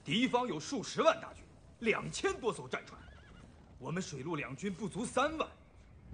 [0.09, 1.45] 敌方有数十万大军，
[1.81, 2.99] 两千多艘战船，
[3.79, 5.47] 我们水陆两军不足三万，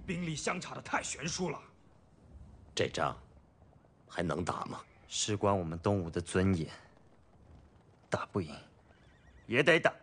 [0.05, 1.57] 兵力相差的太悬殊了。
[2.75, 3.17] 这仗
[4.05, 4.81] 还能打吗？
[5.07, 6.69] 事关我们东吴的尊严，
[8.09, 8.53] 打不赢
[9.47, 9.93] 也得打。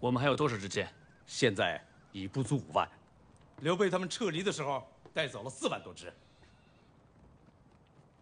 [0.00, 0.92] 我们还有多少支箭？
[1.28, 2.90] 现在已不足五万。
[3.60, 6.12] 刘备他们撤离的时候带走了四万多支，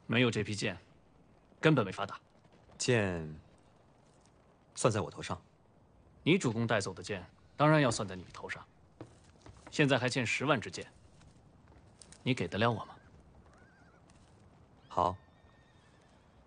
[0.06, 0.76] 没有这批箭，
[1.58, 2.20] 根本没法打。
[2.78, 3.28] 箭
[4.76, 5.38] 算在我头上，
[6.22, 8.64] 你主公带走的剑当然要算在你头上。
[9.70, 10.86] 现在还欠十万支箭，
[12.22, 12.94] 你给得了我吗？
[14.88, 15.16] 好，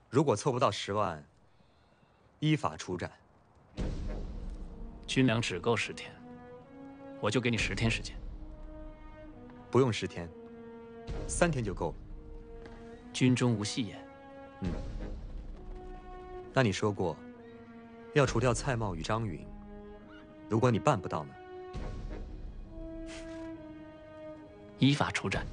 [0.10, 1.24] 如果凑不到十万，
[2.40, 3.12] 依法处斩。
[5.06, 6.12] 军粮只够十天，
[7.20, 8.16] 我就给你十天时间。
[9.70, 10.30] 不用十天，
[11.28, 11.96] 三天就够了。
[13.14, 14.08] 军中无戏言。
[14.62, 14.72] 嗯。
[16.54, 17.16] 那你说过，
[18.14, 19.40] 要除掉蔡瑁与张允，
[20.50, 21.34] 如果你办不到呢？
[24.78, 25.46] 依法处斩。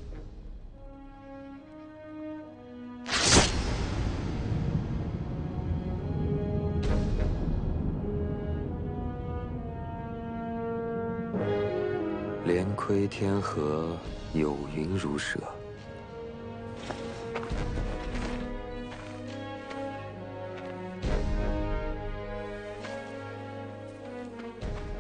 [12.44, 13.96] 连窥天河，
[14.32, 15.38] 有云如蛇。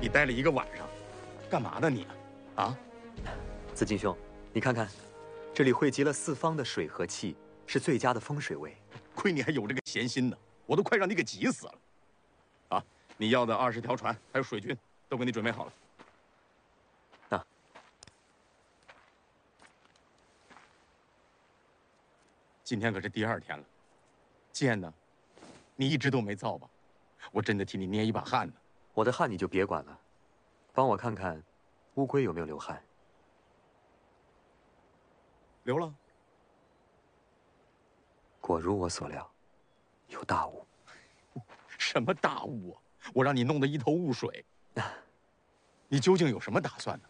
[0.08, 0.88] 你待了一个晚上，
[1.50, 2.06] 干嘛呢你？
[2.56, 2.74] 啊，
[3.74, 4.16] 子敬兄，
[4.54, 4.88] 你看看，
[5.52, 7.36] 这里汇集了四方的水和气，
[7.66, 8.74] 是最佳的风水位。
[9.14, 11.74] 亏你还有这个闲心呢，我都快让你给急死了。
[12.70, 12.84] 啊，
[13.18, 14.74] 你要的二十条船还有水军
[15.10, 15.72] 都给你准备好了。
[17.28, 17.46] 那，
[22.64, 23.64] 今天可是第二天了，
[24.54, 24.90] 箭呢？
[25.76, 26.66] 你一直都没造吧？
[27.30, 28.54] 我真的替你捏一把汗呢。
[28.98, 29.96] 我的汗你就别管了，
[30.74, 31.40] 帮我看看
[31.94, 32.82] 乌龟有没有流汗。
[35.62, 35.94] 流了。
[38.40, 39.30] 果如我所料，
[40.08, 40.66] 有大雾。
[41.78, 42.82] 什么大雾啊？
[43.14, 44.44] 我让你弄得一头雾水。
[45.86, 47.04] 你究竟有什么打算呢？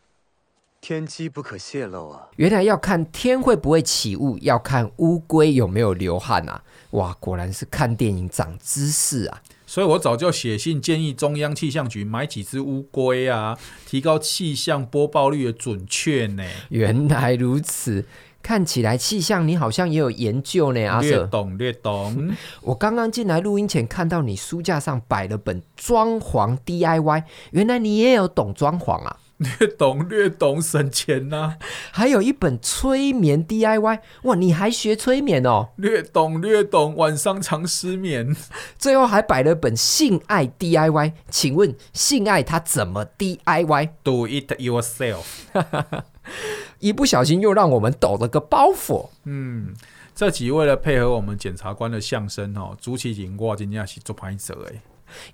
[0.82, 2.28] 天机不可泄露啊！
[2.36, 6.62] 原来要看天会不会起雾，要看乌龟有没有流汗啊！
[6.90, 9.42] 哇，果然是看电影长知识啊！
[9.68, 16.42] 所以我早就写信建议中央气象局买几只乌龟啊，提高气象播报率的准确呢。
[16.70, 18.06] 原来如此，
[18.42, 21.18] 看起来气象你好像也有研究呢，阿 Sir。
[21.18, 22.34] 略懂略懂。
[22.64, 29.18] 我刚刚进来录音前看到你书架上摆了本装潢 DIY，原来你也有懂装潢啊。
[29.38, 31.58] 略懂略懂， 省钱呐、啊！
[31.92, 35.68] 还有一本催眠 DIY，哇，你还学催眠哦？
[35.76, 38.34] 略懂略懂，晚上常失眠。
[38.78, 45.24] 最后还摆了本性爱 DIY，请问性爱它怎么 DIY？Do it yourself。
[46.80, 49.08] 一不小心又让我们抖了个包袱。
[49.24, 49.72] 嗯，
[50.14, 54.80] 这集为了配合我们检察官的相声哦，朱启景我真的是做拍摄诶。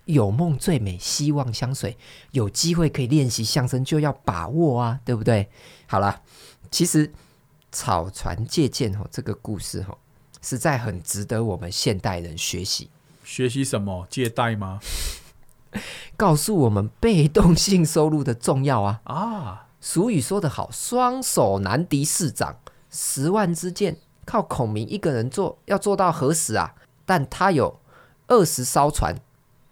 [0.04, 1.96] 有梦最美，希望相随。
[2.32, 5.48] 有机会可以练习相声，就要把握啊，对不对？
[5.86, 6.22] 好了，
[6.70, 7.12] 其实
[7.70, 9.98] 草船借箭哦，这个故事哦，
[10.42, 12.90] 实在很值得我们现代人学习。
[13.24, 14.06] 学习什么？
[14.10, 14.80] 借贷吗？
[16.16, 19.00] 告诉我们被动性收入的重要啊！
[19.04, 22.56] 啊，俗语说得好，双手难敌四掌，
[22.90, 26.74] 十万支箭靠孔明一个人做，要做到何时啊？
[27.04, 27.80] 但他有
[28.28, 29.16] 二十艘船。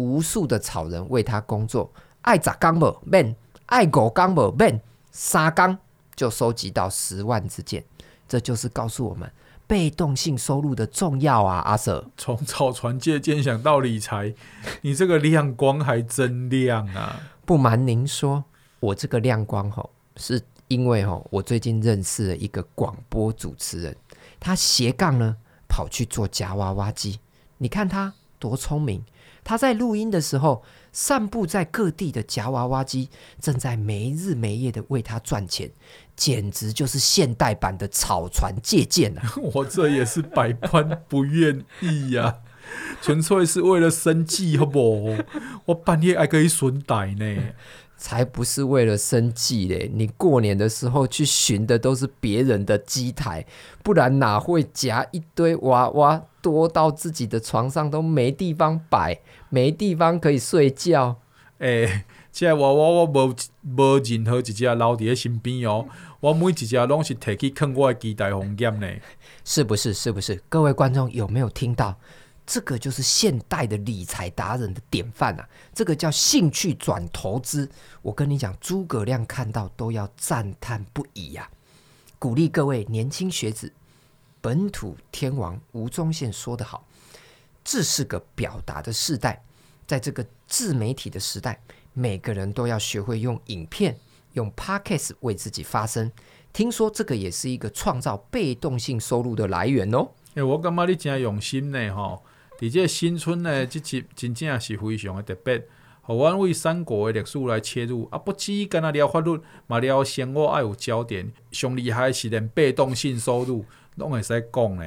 [0.03, 1.91] 无数的草人为他工作，
[2.23, 3.37] 爱砸缸不变，
[3.67, 4.81] 爱狗刚不变，
[5.11, 5.79] 三缸
[6.17, 7.85] 就收集到十万支箭。
[8.29, 9.31] 这就是告诉我们
[9.67, 12.05] 被动性收入的重要啊，阿 Sir。
[12.17, 14.35] 从草船借箭想到理财，
[14.81, 17.21] 你这个亮光还真亮啊！
[17.45, 18.45] 不瞒您说，
[18.81, 23.97] 我这个亮光吼，是因为吼，我最近认识了一个广播主持人，
[24.41, 25.37] 他斜杠呢
[25.69, 27.21] 跑去做夹娃娃机，
[27.59, 29.05] 你看他多聪明。
[29.45, 30.63] 他在录音的时候，
[30.93, 35.71] 散布在各地的夹娃娃机正在没日没夜的为他赚钱，
[36.15, 39.35] 简直就是现代版的草船借箭啊！
[39.55, 42.35] 我这也是百般不愿意呀、啊，
[43.01, 45.17] 纯粹是为了生计，好不？
[45.67, 47.37] 我半夜还可以顺带呢。
[48.03, 49.89] 才不是为了生计嘞！
[49.95, 53.47] 你过年的时候去寻的都是别人的机台，
[53.85, 61.19] 不然哪会夹一堆娃娃多到自己的床上都没地方摆，没地方可以睡觉？
[61.59, 65.87] 诶、欸，这娃娃我无无任何一只留伫咧身边哦，
[66.19, 68.89] 我每一只拢是摕去坑我的机台红验呢。
[69.45, 69.95] 是不是？
[69.95, 70.43] 是不是？
[70.49, 71.97] 各位观众有没有听到？
[72.45, 75.49] 这个就是现代的理财达人的典范啊！
[75.73, 77.71] 这个叫兴趣转投资。
[78.03, 81.51] 我跟你讲，诸葛亮看到都要赞叹不已呀、啊！
[82.19, 83.73] 鼓励各位年轻学子，
[84.41, 86.85] 本土天王吴宗宪说得好
[87.65, 89.43] ：“这是个表达的时代，
[89.87, 91.61] 在这个自媒体的时代，
[91.93, 93.97] 每个人都要学会用影片、
[94.33, 96.11] 用 Podcast 为自己发声。
[96.53, 101.79] 听说这个也是一个创造被动性收入的来源哦。”哎，我感觉你真用心呢，
[102.63, 105.67] 而且新春呢，这集真正是非常的特别，
[106.01, 109.37] 和我为三国的历史来切入啊，不止跟他聊法律，
[109.67, 113.65] 嘛聊生活爱有焦点，上厉害是连被动性收入
[113.97, 114.87] 拢会使讲呢。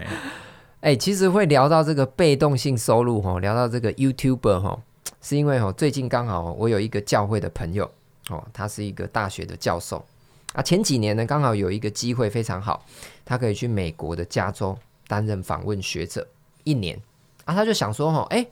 [0.80, 4.82] 哎、其实会聊到这个被动性收入哈，聊到这个 YouTuber 哈，
[5.20, 7.92] 是因为哈最近刚好我有一个教会的朋友
[8.30, 10.06] 哦，他是一个大学的教授
[10.54, 12.86] 啊，前几年呢刚好有一个机会非常好，
[13.26, 14.78] 他可以去美国的加州
[15.10, 16.26] 担任访问学者
[16.64, 16.98] 一年。
[17.46, 18.46] 啊，他就想说，哈，哎，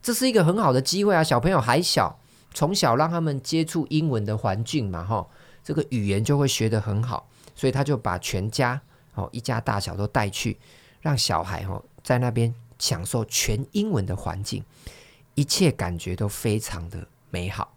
[0.00, 1.24] 这是一个很好的机会啊！
[1.24, 2.18] 小朋友还小，
[2.52, 5.26] 从小让他们接触英文的环境嘛，哈，
[5.62, 7.28] 这个语言就会学得很好。
[7.56, 8.80] 所以他就把全家，
[9.14, 10.58] 哦，一家大小都带去，
[11.00, 14.64] 让小孩，哈，在那边享受全英文的环境，
[15.36, 17.72] 一切感觉都非常的美好。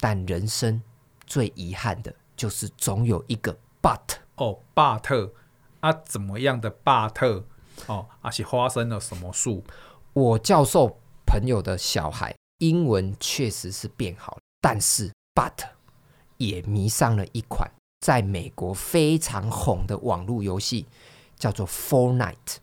[0.00, 0.82] 但人生
[1.24, 5.30] 最遗憾的就是总有一个 but 哦，but
[5.78, 7.44] 啊，怎么样的 but
[7.86, 9.48] 哦，还是发生了什么事？
[10.14, 15.52] 我教授朋友的小孩英文确实是变好了，但是 but
[16.36, 20.86] 也迷上了一款在美国非常红的网络游戏，
[21.36, 22.56] 叫做 Fortnite，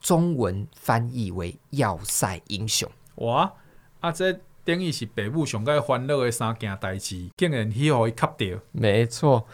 [0.00, 2.90] 中文翻译为要塞英雄。
[3.16, 3.52] 哇，
[4.00, 8.58] 啊这等于是父母上该欢乐的三件代志，竟然去互伊卡掉。
[8.72, 9.46] 没错，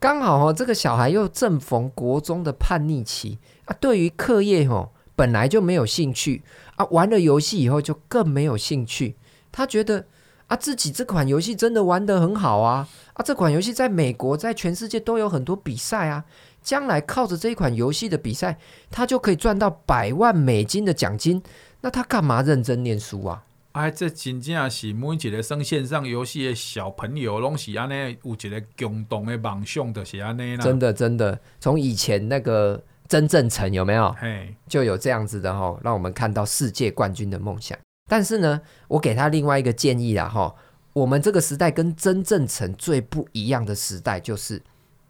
[0.00, 6.42] 刚好哦，这个小孩又正逢国中的叛逆期啊，对于课业哦本来就没有兴趣。
[6.76, 9.14] 啊，玩了游戏以后就更没有兴趣。
[9.50, 10.06] 他觉得
[10.46, 12.88] 啊，自己这款游戏真的玩得很好啊！
[13.12, 16.24] 啊，这款游戏在美国，在全世界都有很多比赛啊。
[16.62, 18.58] 将来靠着这一款游戏的比赛，
[18.90, 21.42] 他就可以赚到百万美金的奖金。
[21.82, 23.44] 那他干嘛认真念书啊？
[23.72, 30.64] 哎，这真正是每一个生线上游戏的小朋友，拢是安尼有一个共同的梦想，就是安尼啦。
[30.64, 32.82] 真的，真的，从以前那个。
[33.12, 34.10] 曾正成有没有？
[34.18, 37.78] 嘿，就有这样子的哈，让我们看到世界冠军的梦想。
[38.08, 38.58] 但是呢，
[38.88, 40.54] 我给他另外一个建议啦哈，
[40.94, 44.62] 我们这个时代跟真正成最不一样的时代，就是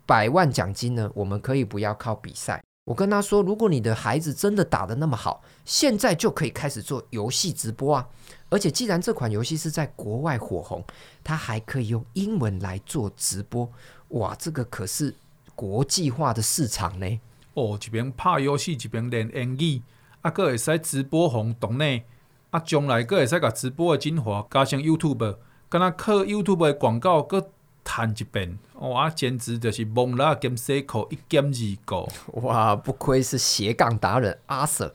[0.04, 2.60] 百万奖金呢，我们可以不要靠比赛。
[2.86, 8.08] 我跟他说，如果你的孩子真的打得那么好，现在就可以开始做游戏直播啊！
[8.50, 10.84] 而且既然这款游戏是在国外火红，
[11.22, 13.70] 他还可以用英文来做直播，
[14.08, 15.14] 哇，这个可是
[15.54, 17.20] 国际化的市场呢！
[17.54, 19.82] 哦，一边拍游戏一边练英语，
[20.22, 22.02] 啊，搁会使直播红懂呢？
[22.50, 25.36] 啊，将来搁会使甲直播的精华加上 YouTube，
[25.68, 27.50] 敢若靠 YouTube 的广告搁
[27.84, 32.08] 谈一遍，哇，简直就是蒙拉兼西口一兼二个，
[32.40, 34.92] 哇，不愧是斜杠达人阿 Sir，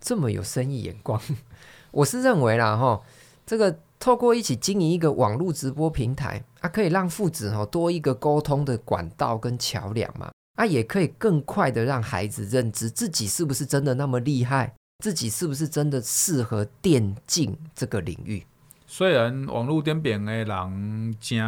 [0.00, 1.20] 这么有生意眼光。
[1.90, 3.00] 我是认为啦，哈，
[3.44, 10.30] 这个透过一起经营一个网络直播平台，啊，可以让父子吼多一个沟通的管道跟桥梁嘛，
[10.60, 18.44] 啊，也可以更快的让孩子认知自己是不是真的那么厉害，自己是不是真的适合电竞这个领域。
[18.86, 21.38] 虽然网络顶边的人真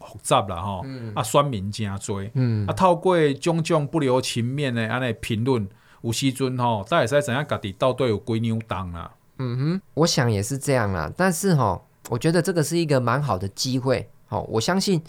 [0.00, 5.68] 复杂啦，吼、嗯，啊，选民真多，嗯，啊，透过种种不留情面的安尼评论，
[6.02, 9.12] 有时阵吼，才会使知影家己到底有几娘重啦。
[9.38, 11.08] 嗯哼，我想也是这样啦。
[11.16, 14.10] 但是哈，我觉得这个是一个蛮好的机会。
[14.26, 15.00] 好，我相信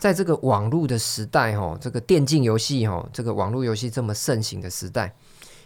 [0.00, 5.14] 在这个网络的时代，哈，这个电竞游戏，哈，这个网络游戏这么盛行的时代，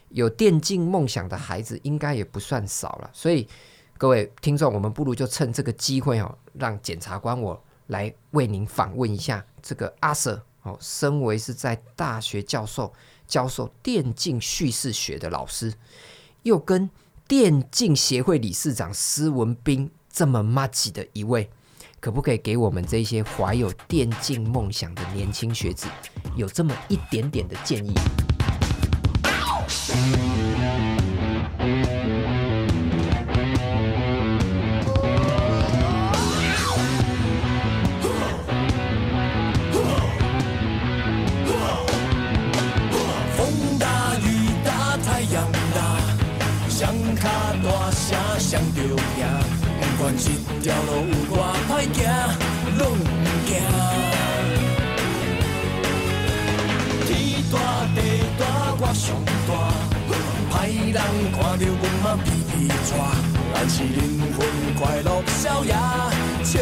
[0.08, 3.10] 有电竞梦想的孩子应该也不算少了。
[3.12, 3.48] 所以
[3.96, 10.42] 各位听众，我们不如就趁这个机会，哈，让检察官我来为您访问一下这个阿 Sir。
[10.64, 12.92] 哦，身为是在大学教授
[13.26, 15.74] 教授电竞叙事学的老师，
[16.42, 16.88] 又跟
[17.28, 21.50] 电竞协会理事长施文斌这么麻吉的一位，
[22.04, 25.86] 可不可以给我们这些怀有电竞梦想的年轻学子
[26.36, 27.94] 有这么一点点的建议？
[48.38, 48.94] 想着赢，
[49.80, 50.30] 不管这
[50.62, 51.23] 条路
[63.64, 64.46] 咱是灵魂
[64.78, 65.74] 快乐逍遥，
[66.42, 66.60] 笑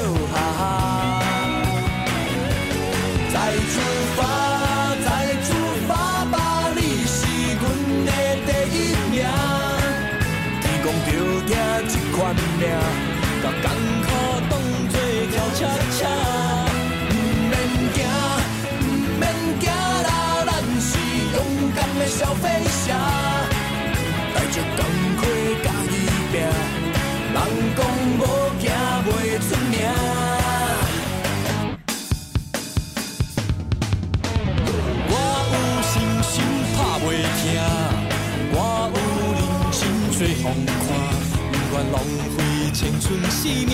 [41.90, 41.98] 浪
[42.36, 42.38] 费
[42.72, 43.72] 青春生命，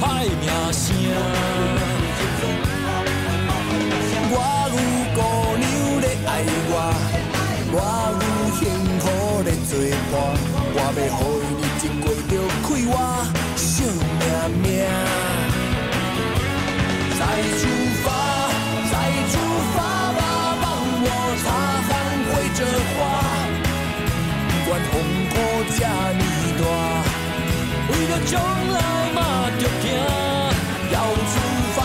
[0.00, 0.02] 歹
[0.40, 0.84] 名声。
[4.30, 4.38] 我
[4.70, 4.76] 有
[5.14, 5.18] 姑
[5.58, 5.62] 娘
[6.00, 6.30] 在爱
[6.70, 6.72] 我，
[7.72, 7.76] 我
[8.20, 8.22] 有
[8.56, 8.60] 幸
[9.00, 9.04] 福
[9.42, 9.72] 在作
[10.10, 10.14] 伴，
[10.74, 12.32] 我要予伊日子过着
[12.62, 12.92] 快活，
[13.56, 14.22] 惜命
[14.62, 14.64] 命。
[17.18, 17.20] 再
[17.58, 17.62] 出
[18.04, 18.06] 发，
[18.90, 18.92] 再
[19.30, 19.34] 出
[19.74, 19.76] 发
[20.12, 20.20] 吧，
[20.62, 20.64] 帮
[21.04, 21.08] 我
[21.42, 21.46] 擦
[21.86, 21.90] 汗
[22.30, 22.60] 会着
[22.94, 22.98] 花，
[24.66, 24.92] 管风
[25.30, 25.32] 波
[25.76, 26.23] 这么大。
[28.14, 28.78] 为了将来
[29.12, 29.18] 嘛，
[29.58, 29.90] 着行，
[30.92, 31.34] 要出
[31.74, 31.78] 发，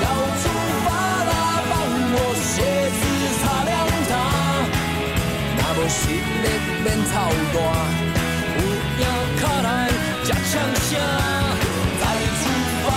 [0.00, 0.06] 要
[0.40, 0.42] 出
[0.82, 0.88] 发
[1.28, 1.32] 啦！
[1.68, 1.72] 帮
[2.14, 2.52] 我鞋
[2.96, 3.00] 子
[3.36, 3.70] 擦亮
[4.08, 4.10] 它，
[5.58, 6.46] 那无实力
[6.82, 7.12] 免操
[7.52, 7.54] 蛋，
[8.56, 8.60] 有
[8.98, 9.04] 影
[9.36, 9.68] 卡来
[10.24, 10.90] 吃枪声。
[12.00, 12.02] 再
[12.40, 12.42] 出
[12.86, 12.88] 发，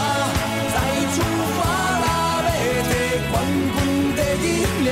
[0.73, 0.77] 再
[1.11, 1.17] 出
[1.57, 1.59] 发
[2.03, 2.07] 啦！
[2.47, 2.93] 要得
[3.31, 3.33] 冠
[3.75, 3.77] 军
[4.15, 4.87] 第一名，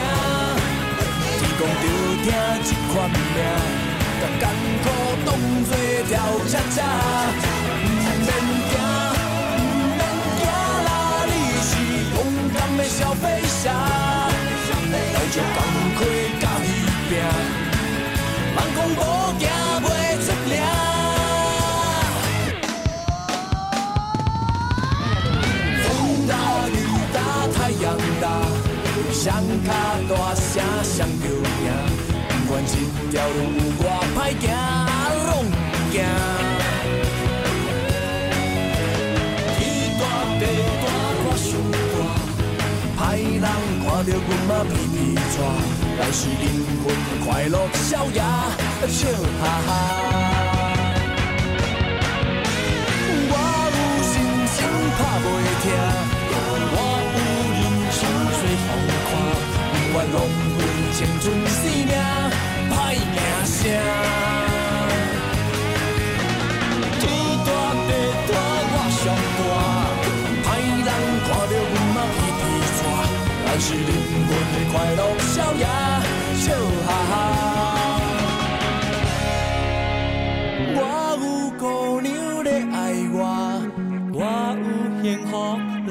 [1.40, 1.86] 天公着
[2.26, 2.28] 疼
[2.66, 3.18] 这款命。
[4.22, 4.42] 把艰
[4.84, 4.86] 苦
[5.26, 5.28] 当
[5.66, 5.72] 作
[6.08, 6.12] 跳
[6.48, 6.78] 恰恰，
[13.16, 13.74] 飞翔，
[14.92, 15.58] 带着钢
[15.98, 16.00] 盔
[16.40, 16.66] 甲伊
[17.10, 17.12] 拼，
[18.56, 19.00] 人讲无
[19.40, 19.42] 惊
[19.82, 19.86] 袂
[20.24, 20.52] 出名。
[25.84, 25.86] 风
[26.28, 26.32] 大
[26.70, 26.72] 雨
[27.14, 27.16] 大
[27.54, 27.84] 太阳
[28.22, 28.26] 大，
[29.12, 29.22] 双
[29.64, 29.70] 脚
[30.10, 30.44] 大声
[30.84, 31.68] 谁着赢。
[32.30, 32.72] 不管这
[33.12, 33.38] 条路
[44.28, 45.36] 阮嘛皮皮喘。
[45.98, 46.44] 咱是灵
[46.84, 46.86] 魂
[47.26, 48.20] 快乐逍遥，
[48.88, 49.08] 笑
[49.40, 49.70] 哈哈。
[53.30, 53.34] 我
[53.76, 54.12] 有信
[54.54, 54.58] 心
[54.98, 55.26] 打袂
[55.62, 55.66] 停，
[56.30, 56.76] 我有
[57.54, 57.62] 人
[57.92, 58.00] 生
[58.34, 58.70] 做风
[59.08, 59.12] 看。
[60.12, 60.18] 浪
[60.58, 60.60] 费
[60.92, 61.92] 青春生命，
[62.70, 63.16] 歹名
[63.46, 64.43] 声。
[73.56, 74.36] 但是灵魂
[74.72, 75.68] 快乐逍遥，
[76.40, 76.46] 笑
[76.88, 77.14] 哈哈。
[80.74, 80.80] 我
[81.22, 81.24] 有
[81.60, 81.62] 姑
[82.02, 82.10] 娘
[82.44, 82.76] 咧爱
[83.14, 83.16] 我，
[84.12, 84.18] 我
[84.58, 84.64] 有
[85.04, 85.32] 幸福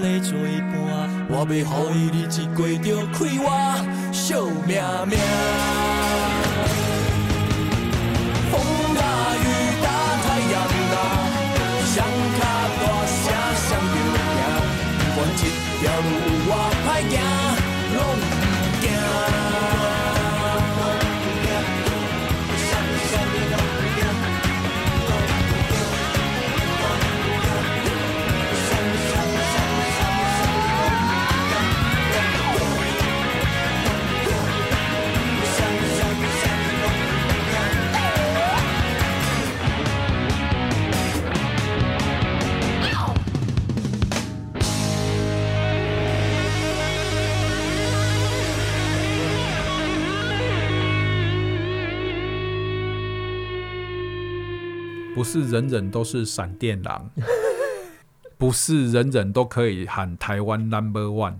[0.00, 0.34] 咧作
[0.72, 0.74] 伴，
[1.30, 1.54] 我要予
[1.94, 3.46] 伊日子过着快活，
[4.10, 5.81] 笑命命。
[55.22, 57.08] 不是人人都是闪电狼，
[58.36, 61.36] 不是人人都可以喊台湾 Number One。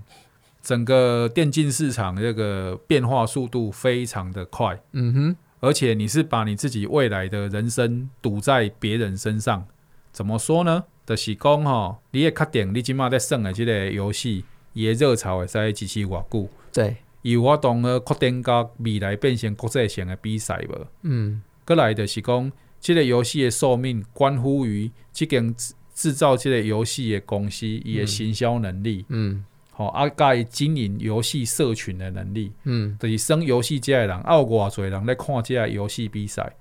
[0.62, 9.66] 整个电竞市场这个变化速度非常的快，嗯哼，而且你是把你自己未来的人生赌在别人身上，
[10.12, 10.84] 怎么说呢？
[11.04, 16.48] 就是讲吼，你也确定你今嘛在耍的这个游戏，伊的热潮会使维持偌久？
[16.72, 20.86] 对，有法度呢扩展到未来变成国际性的比赛无？
[21.02, 22.52] 嗯，过来就是讲。
[22.82, 25.54] 这个游戏的寿命关乎于即间
[25.94, 36.52] 制造即个游戏的公司伊的行销能力，嗯，好、嗯，啊，甲伊经营游戏社群的能力，嗯，就是生游戏即个人，啊，有偌侪人咧看即个游戏比赛，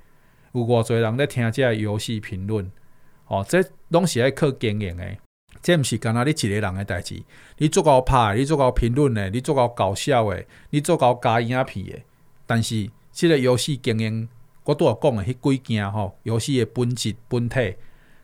[0.53, 2.71] 有偌侪人咧听即个游戏评论，
[3.25, 5.17] 哦，这拢是爱靠经营的，
[5.63, 7.19] 这毋是干那你一个人的代志，
[7.57, 11.99] 你做够拍，你做够评论的，你做够搞笑的，你做够加影片的，
[12.45, 14.29] 但是即个游戏经营。
[14.71, 17.75] 我拄啊讲的迄几件吼，游戏的本质本体，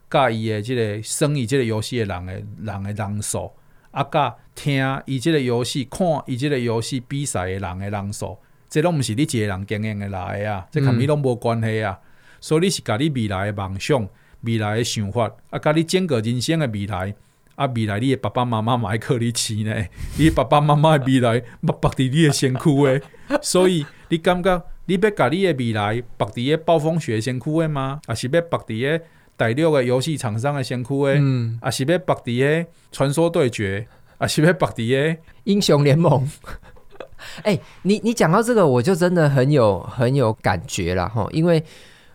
[0.10, 2.34] 甲伊的即个生意即个游戏的人的
[2.64, 3.52] 人的人数，
[3.92, 8.38] 啊，甲听伊即个游戏、看伊即个游戏比赛的人的人数，
[8.70, 12.00] 这拢毋是你一个人经营的来的啊，这甲你拢无关系啊。
[12.40, 14.08] 所以你是甲你未来的梦想、
[14.42, 17.14] 未来的想法，啊，甲你整个人生的未来，
[17.56, 19.86] 啊，未来你的爸爸妈妈嘛爱靠你饲呢，
[20.18, 24.64] 你爸爸妈妈的未来嘛绑伫你的身躯的，所以你感觉？
[24.88, 28.02] 你要甲你的未来绑伫个暴风雪身躯的吗？
[28.08, 29.06] 啊是要绑伫个
[29.38, 31.14] 第六个游戏厂商的身躯的？
[31.20, 33.88] 嗯，还是要绑伫个传说对决？
[34.18, 36.28] 啊是要绑伫个英雄联盟？
[37.44, 41.64] 哎、欸，你你讲到这个，我就真的很有很有感觉了哈，因为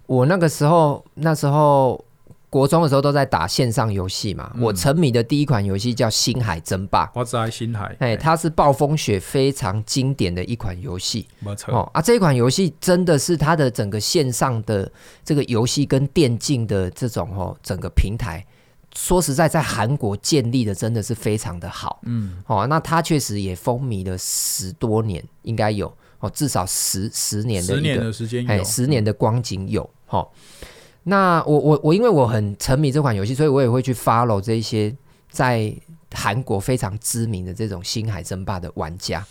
[0.06, 2.04] 我那个时候那时候。
[2.52, 7.06] 国中的时候都在打线上游戏嘛，嗯，我沉迷的第一款游戏叫《星海争霸》。
[7.14, 11.26] 我知道星海，哎，它是暴风雪非常经典的一款游戏。
[11.38, 14.92] 没错哦啊，这一款游戏真的是它的整个线上的
[15.24, 18.46] 这个游戏跟电竞的这种哦整个平台，
[18.94, 22.00] 说实在，在韩国建立的真的是非常的好。
[22.02, 25.90] 嗯，哦，那它确实也风靡了十多年，应该有
[26.20, 29.88] 哦，至少十十年的一个十年的时间，哎，十年的光景有。
[30.08, 30.28] 哦。
[31.04, 34.94] 那我我我因为我很沉迷这款游戏，所以我也会去 follow 这一些
[35.30, 35.74] 在
[36.12, 39.26] 韩国非常知名的这种星海争霸的玩家。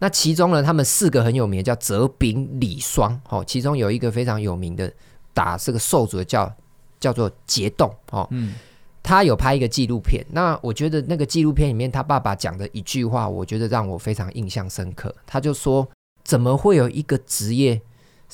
[0.00, 4.92] 那其中呢，他们四个很有名的叫泽秉李双，哦，其中有一个非常有名的
[5.32, 6.52] 打这个兽族的叫
[6.98, 8.54] 叫做杰栋，哦，嗯，
[9.00, 10.24] 他有拍一个纪录片。
[10.32, 15.14] 那我觉得那个纪录片里面他爸爸讲的一句话，我觉得让我非常印象深刻。
[15.24, 15.88] 他就说：
[16.24, 17.80] 怎么会有一个职业？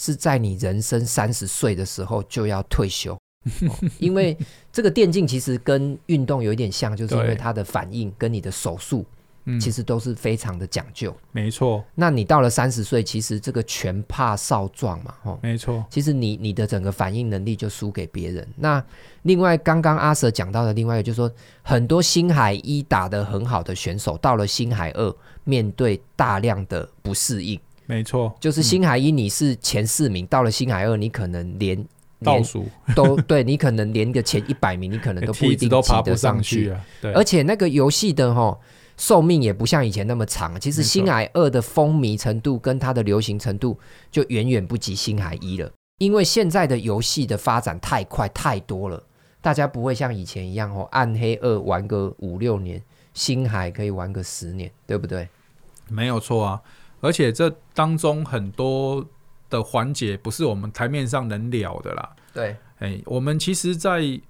[0.01, 3.13] 是在你人生三十岁的时候就要退休，
[3.69, 4.35] 哦，因为
[4.73, 9.05] 这个电竞其实跟运动有一点像，就是因为它的反应跟你的手速，
[9.61, 11.15] 其实都是非常的讲究。
[11.33, 15.85] 没错，那你到了三十岁，其实这个拳怕少壮嘛，哦，没错。
[15.91, 18.49] 其实你你的整个反应能力就输给别人。
[18.57, 18.83] 那
[19.25, 21.31] 另外刚刚阿 Sir 讲到的另外一个就是说，
[21.61, 27.61] 很多星海一打得很好的选手，到了星海二，面对大量的不适应。
[27.91, 31.85] 没错，就是星海一你是前四名，嗯，到了星海二你可能连
[32.23, 36.81] 倒数 都对，你可能连个前一百名你可能都不一定 爬得上去，啊。
[37.03, 38.57] 对，而且那个游戏的齁
[38.97, 40.61] 寿命也不像以前那么长。
[40.61, 43.79] 其实星海二的风靡程度跟它的流行程度
[44.11, 49.03] 就远远不及星海一了，因为现在的游戏的发展太快太多了，
[49.41, 52.83] 大家不会像以前一样哦，暗黑二玩个五六年，
[53.15, 55.27] 星海可以玩个十年，对不对？
[55.89, 56.61] 没有错啊。
[57.01, 59.05] 而且这当中很多
[59.49, 62.17] 的环节不是我们台面上能聊的啦。
[62.33, 64.21] 对，哎，我们其实，在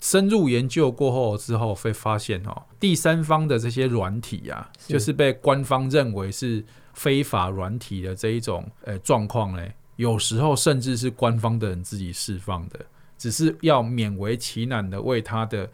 [0.00, 12.80] 深入研究过后之后，会发现哦，第三方的这些软体啊，是就是被官方认为是非法软体的这一种呃状况呢，有时候甚至是官方的人自己释放的，
[13.16, 15.70] 只是要勉为其难的为他的。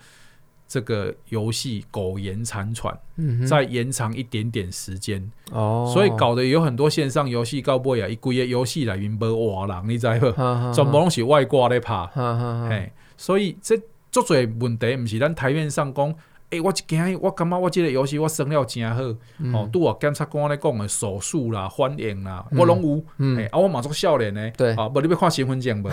[0.70, 10.30] 这个游戏苟延残喘，嗯、再延长一点点时间，哦，所以搞得有很多线上游戏搞不呀，一个月游戏来源没活人，你知不？
[10.72, 13.76] 全部拢是外挂在拍，嘿，所以这
[14.12, 16.08] 足多问题，唔是咱台面上讲，
[16.50, 19.02] 哎、欸，我一惊，我感觉我这个游戏我算了真好，
[19.38, 25.90] 嗯、哦，拄啊检察官咧讲的手术啦、反应啦，嗯、我拢有，嗯，欸、啊，我马上少年呢，对，啊，不，你要看身份证不？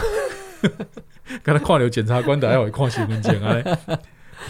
[1.42, 4.00] 刚才看到检察官的，还会看身份证啊。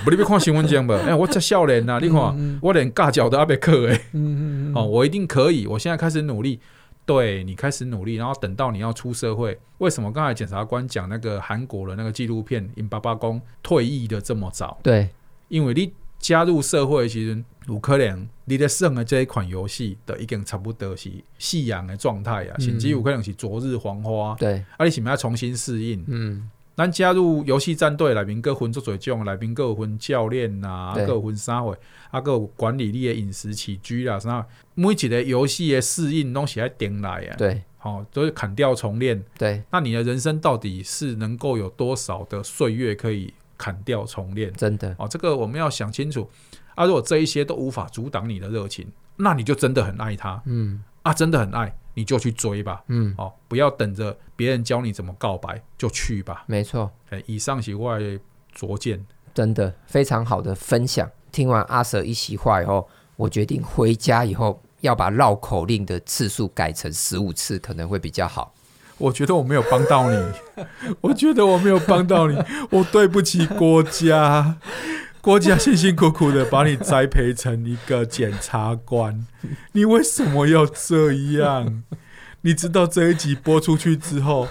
[0.03, 0.95] 不，你别看新闻讲吧。
[1.03, 4.01] 哎、欸，我这少年呐，你看，我连尬脚都要被克哎。
[4.13, 5.65] 嗯嗯哦，我一定可以。
[5.67, 6.59] 我现在开始努力，
[7.05, 14.77] 对你开始努力，然后等到你要出社会，为什么刚才检察官讲那个韩国的那个纪录片《因爸爸公退役的这么早？
[14.83, 15.09] 对，
[15.47, 24.35] 因为你加入社会其实有可能你的胜的这一款游戏的已经差不多是夕阳的状态啊，甚至有可能是昨日黄花。
[24.39, 26.03] 对，而且是不是要重新适应？
[26.07, 26.49] 嗯。
[26.77, 31.75] 咱加入游戏战队，内面各分做做种，内面各有分教练呐，各有分啥货，
[32.11, 37.35] 啊，各有管理你的饮食起居啦，啥，每一个游戏的适应拢是要点来啊。
[37.35, 39.25] 对，好，都是砍掉重练。
[39.39, 44.53] 对，那你的人生到底是能够有多少的岁月可以砍掉重练？
[44.53, 46.29] 真的，哦，这个我们要想清楚。
[46.75, 50.39] 啊，如果这一些都无法阻挡你的热情，那你就真的很爱他。
[50.45, 51.75] 嗯，啊，真的很爱。
[51.97, 56.43] 你就去追吧，嗯，哦，不要等着别人教你怎么告白，就去吧。
[56.45, 58.19] 没错，哎，以上是我的
[58.51, 61.09] 拙见，真的非常好的分享。
[61.31, 68.53] 听完阿 Sir 一席话以后，我决定回家以后要把绕口令的次数改成十五次，可能会比较好。
[68.99, 70.33] 我觉得我没有帮到你，
[71.01, 72.37] 我觉得我没有帮到你，
[72.69, 74.57] 我对不起国家。
[75.27, 79.27] 国家辛辛苦苦的把你栽培成一个检察官，
[79.73, 81.83] 你为什么要这样？
[82.43, 84.47] 你知道这一集播出去之后，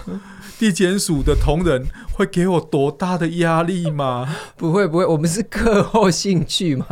[0.59, 4.35] 地检署的同仁会给我多大的压力吗？
[4.55, 6.85] 不会不会，我们是课后兴趣嘛。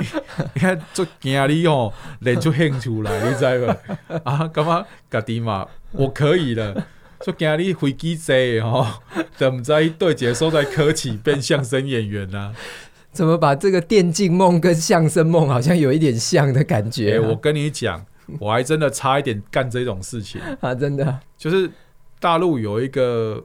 [0.54, 3.76] 你看，做压力哦，练出兴出来，你知道
[4.08, 4.20] 吗？
[4.24, 4.86] 啊，干嘛？
[5.10, 6.86] 家己嘛，我可以了。
[7.24, 8.86] 说今日飞机坐吼，
[9.36, 12.54] 怎么在对接所在科起变相声演员呢、啊？
[13.12, 17.20] 怎么把这个电竞梦跟相声梦好像有一点像的感觉、啊欸？
[17.20, 18.06] 我跟你讲，
[18.38, 20.74] 我还真的差一点干这种事情 啊！
[20.74, 21.70] 真的，就是
[22.18, 23.44] 大陆有一个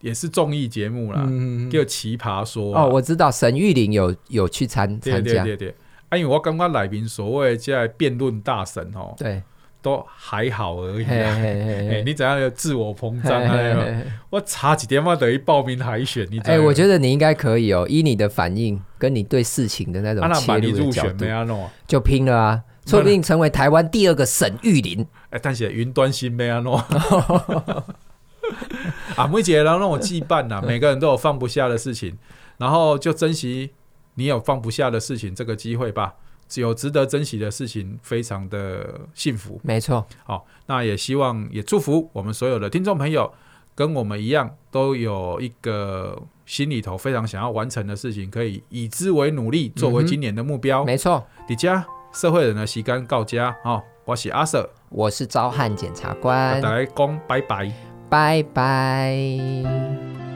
[0.00, 5.74] 也是综艺节目啦，嗯、叫《奇葩说》哦，我知道沈玉琳有有去参参加，对对对，
[6.08, 9.42] 啊，因为我刚刚来宾所谓在辩论大神哦，对。
[9.82, 14.02] 都还好而已、啊嘿嘿 嘿欸、你怎样有自我膨胀啊？
[14.30, 16.26] 我差几点嘛等于报名海选？
[16.30, 22.62] 你哎、欸，我觉得你应该可以哦，依你的反应跟你对事情的那种切入的角度，就拼了啊！
[22.86, 25.02] 说不定成为台湾第二个沈玉林。
[25.30, 26.76] 哎、欸，但是云端新没安诺
[29.16, 32.16] 啊，每节然后让我羁绊呐， 每个人都有放不下的事情，
[32.58, 33.72] 然后就珍惜
[34.14, 36.14] 你有放不下的事情这个机会吧。
[36.60, 39.60] 有值得珍惜的事情，非常的幸福。
[39.62, 43.32] 没错，好，那也希望也祝福我们所有的听众朋友，
[43.74, 50.84] 跟我们一样，都有一个心里头非常想要完成的事情，可以以之为努力，作为今年的目标。
[50.84, 51.82] 嗯、没错，迪迦
[52.12, 57.72] 社会人的时间到这，好，我是阿 Sir，我是招汉检察官，大家讲拜拜，
[58.10, 60.31] 拜拜。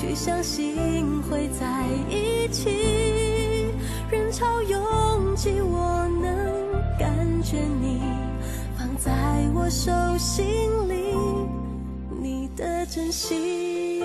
[0.00, 2.70] 去相信会在一起
[4.08, 8.00] 人潮拥挤我能感觉你
[8.76, 9.10] 放在
[9.52, 11.16] 我手心里
[12.22, 13.97] 你的真心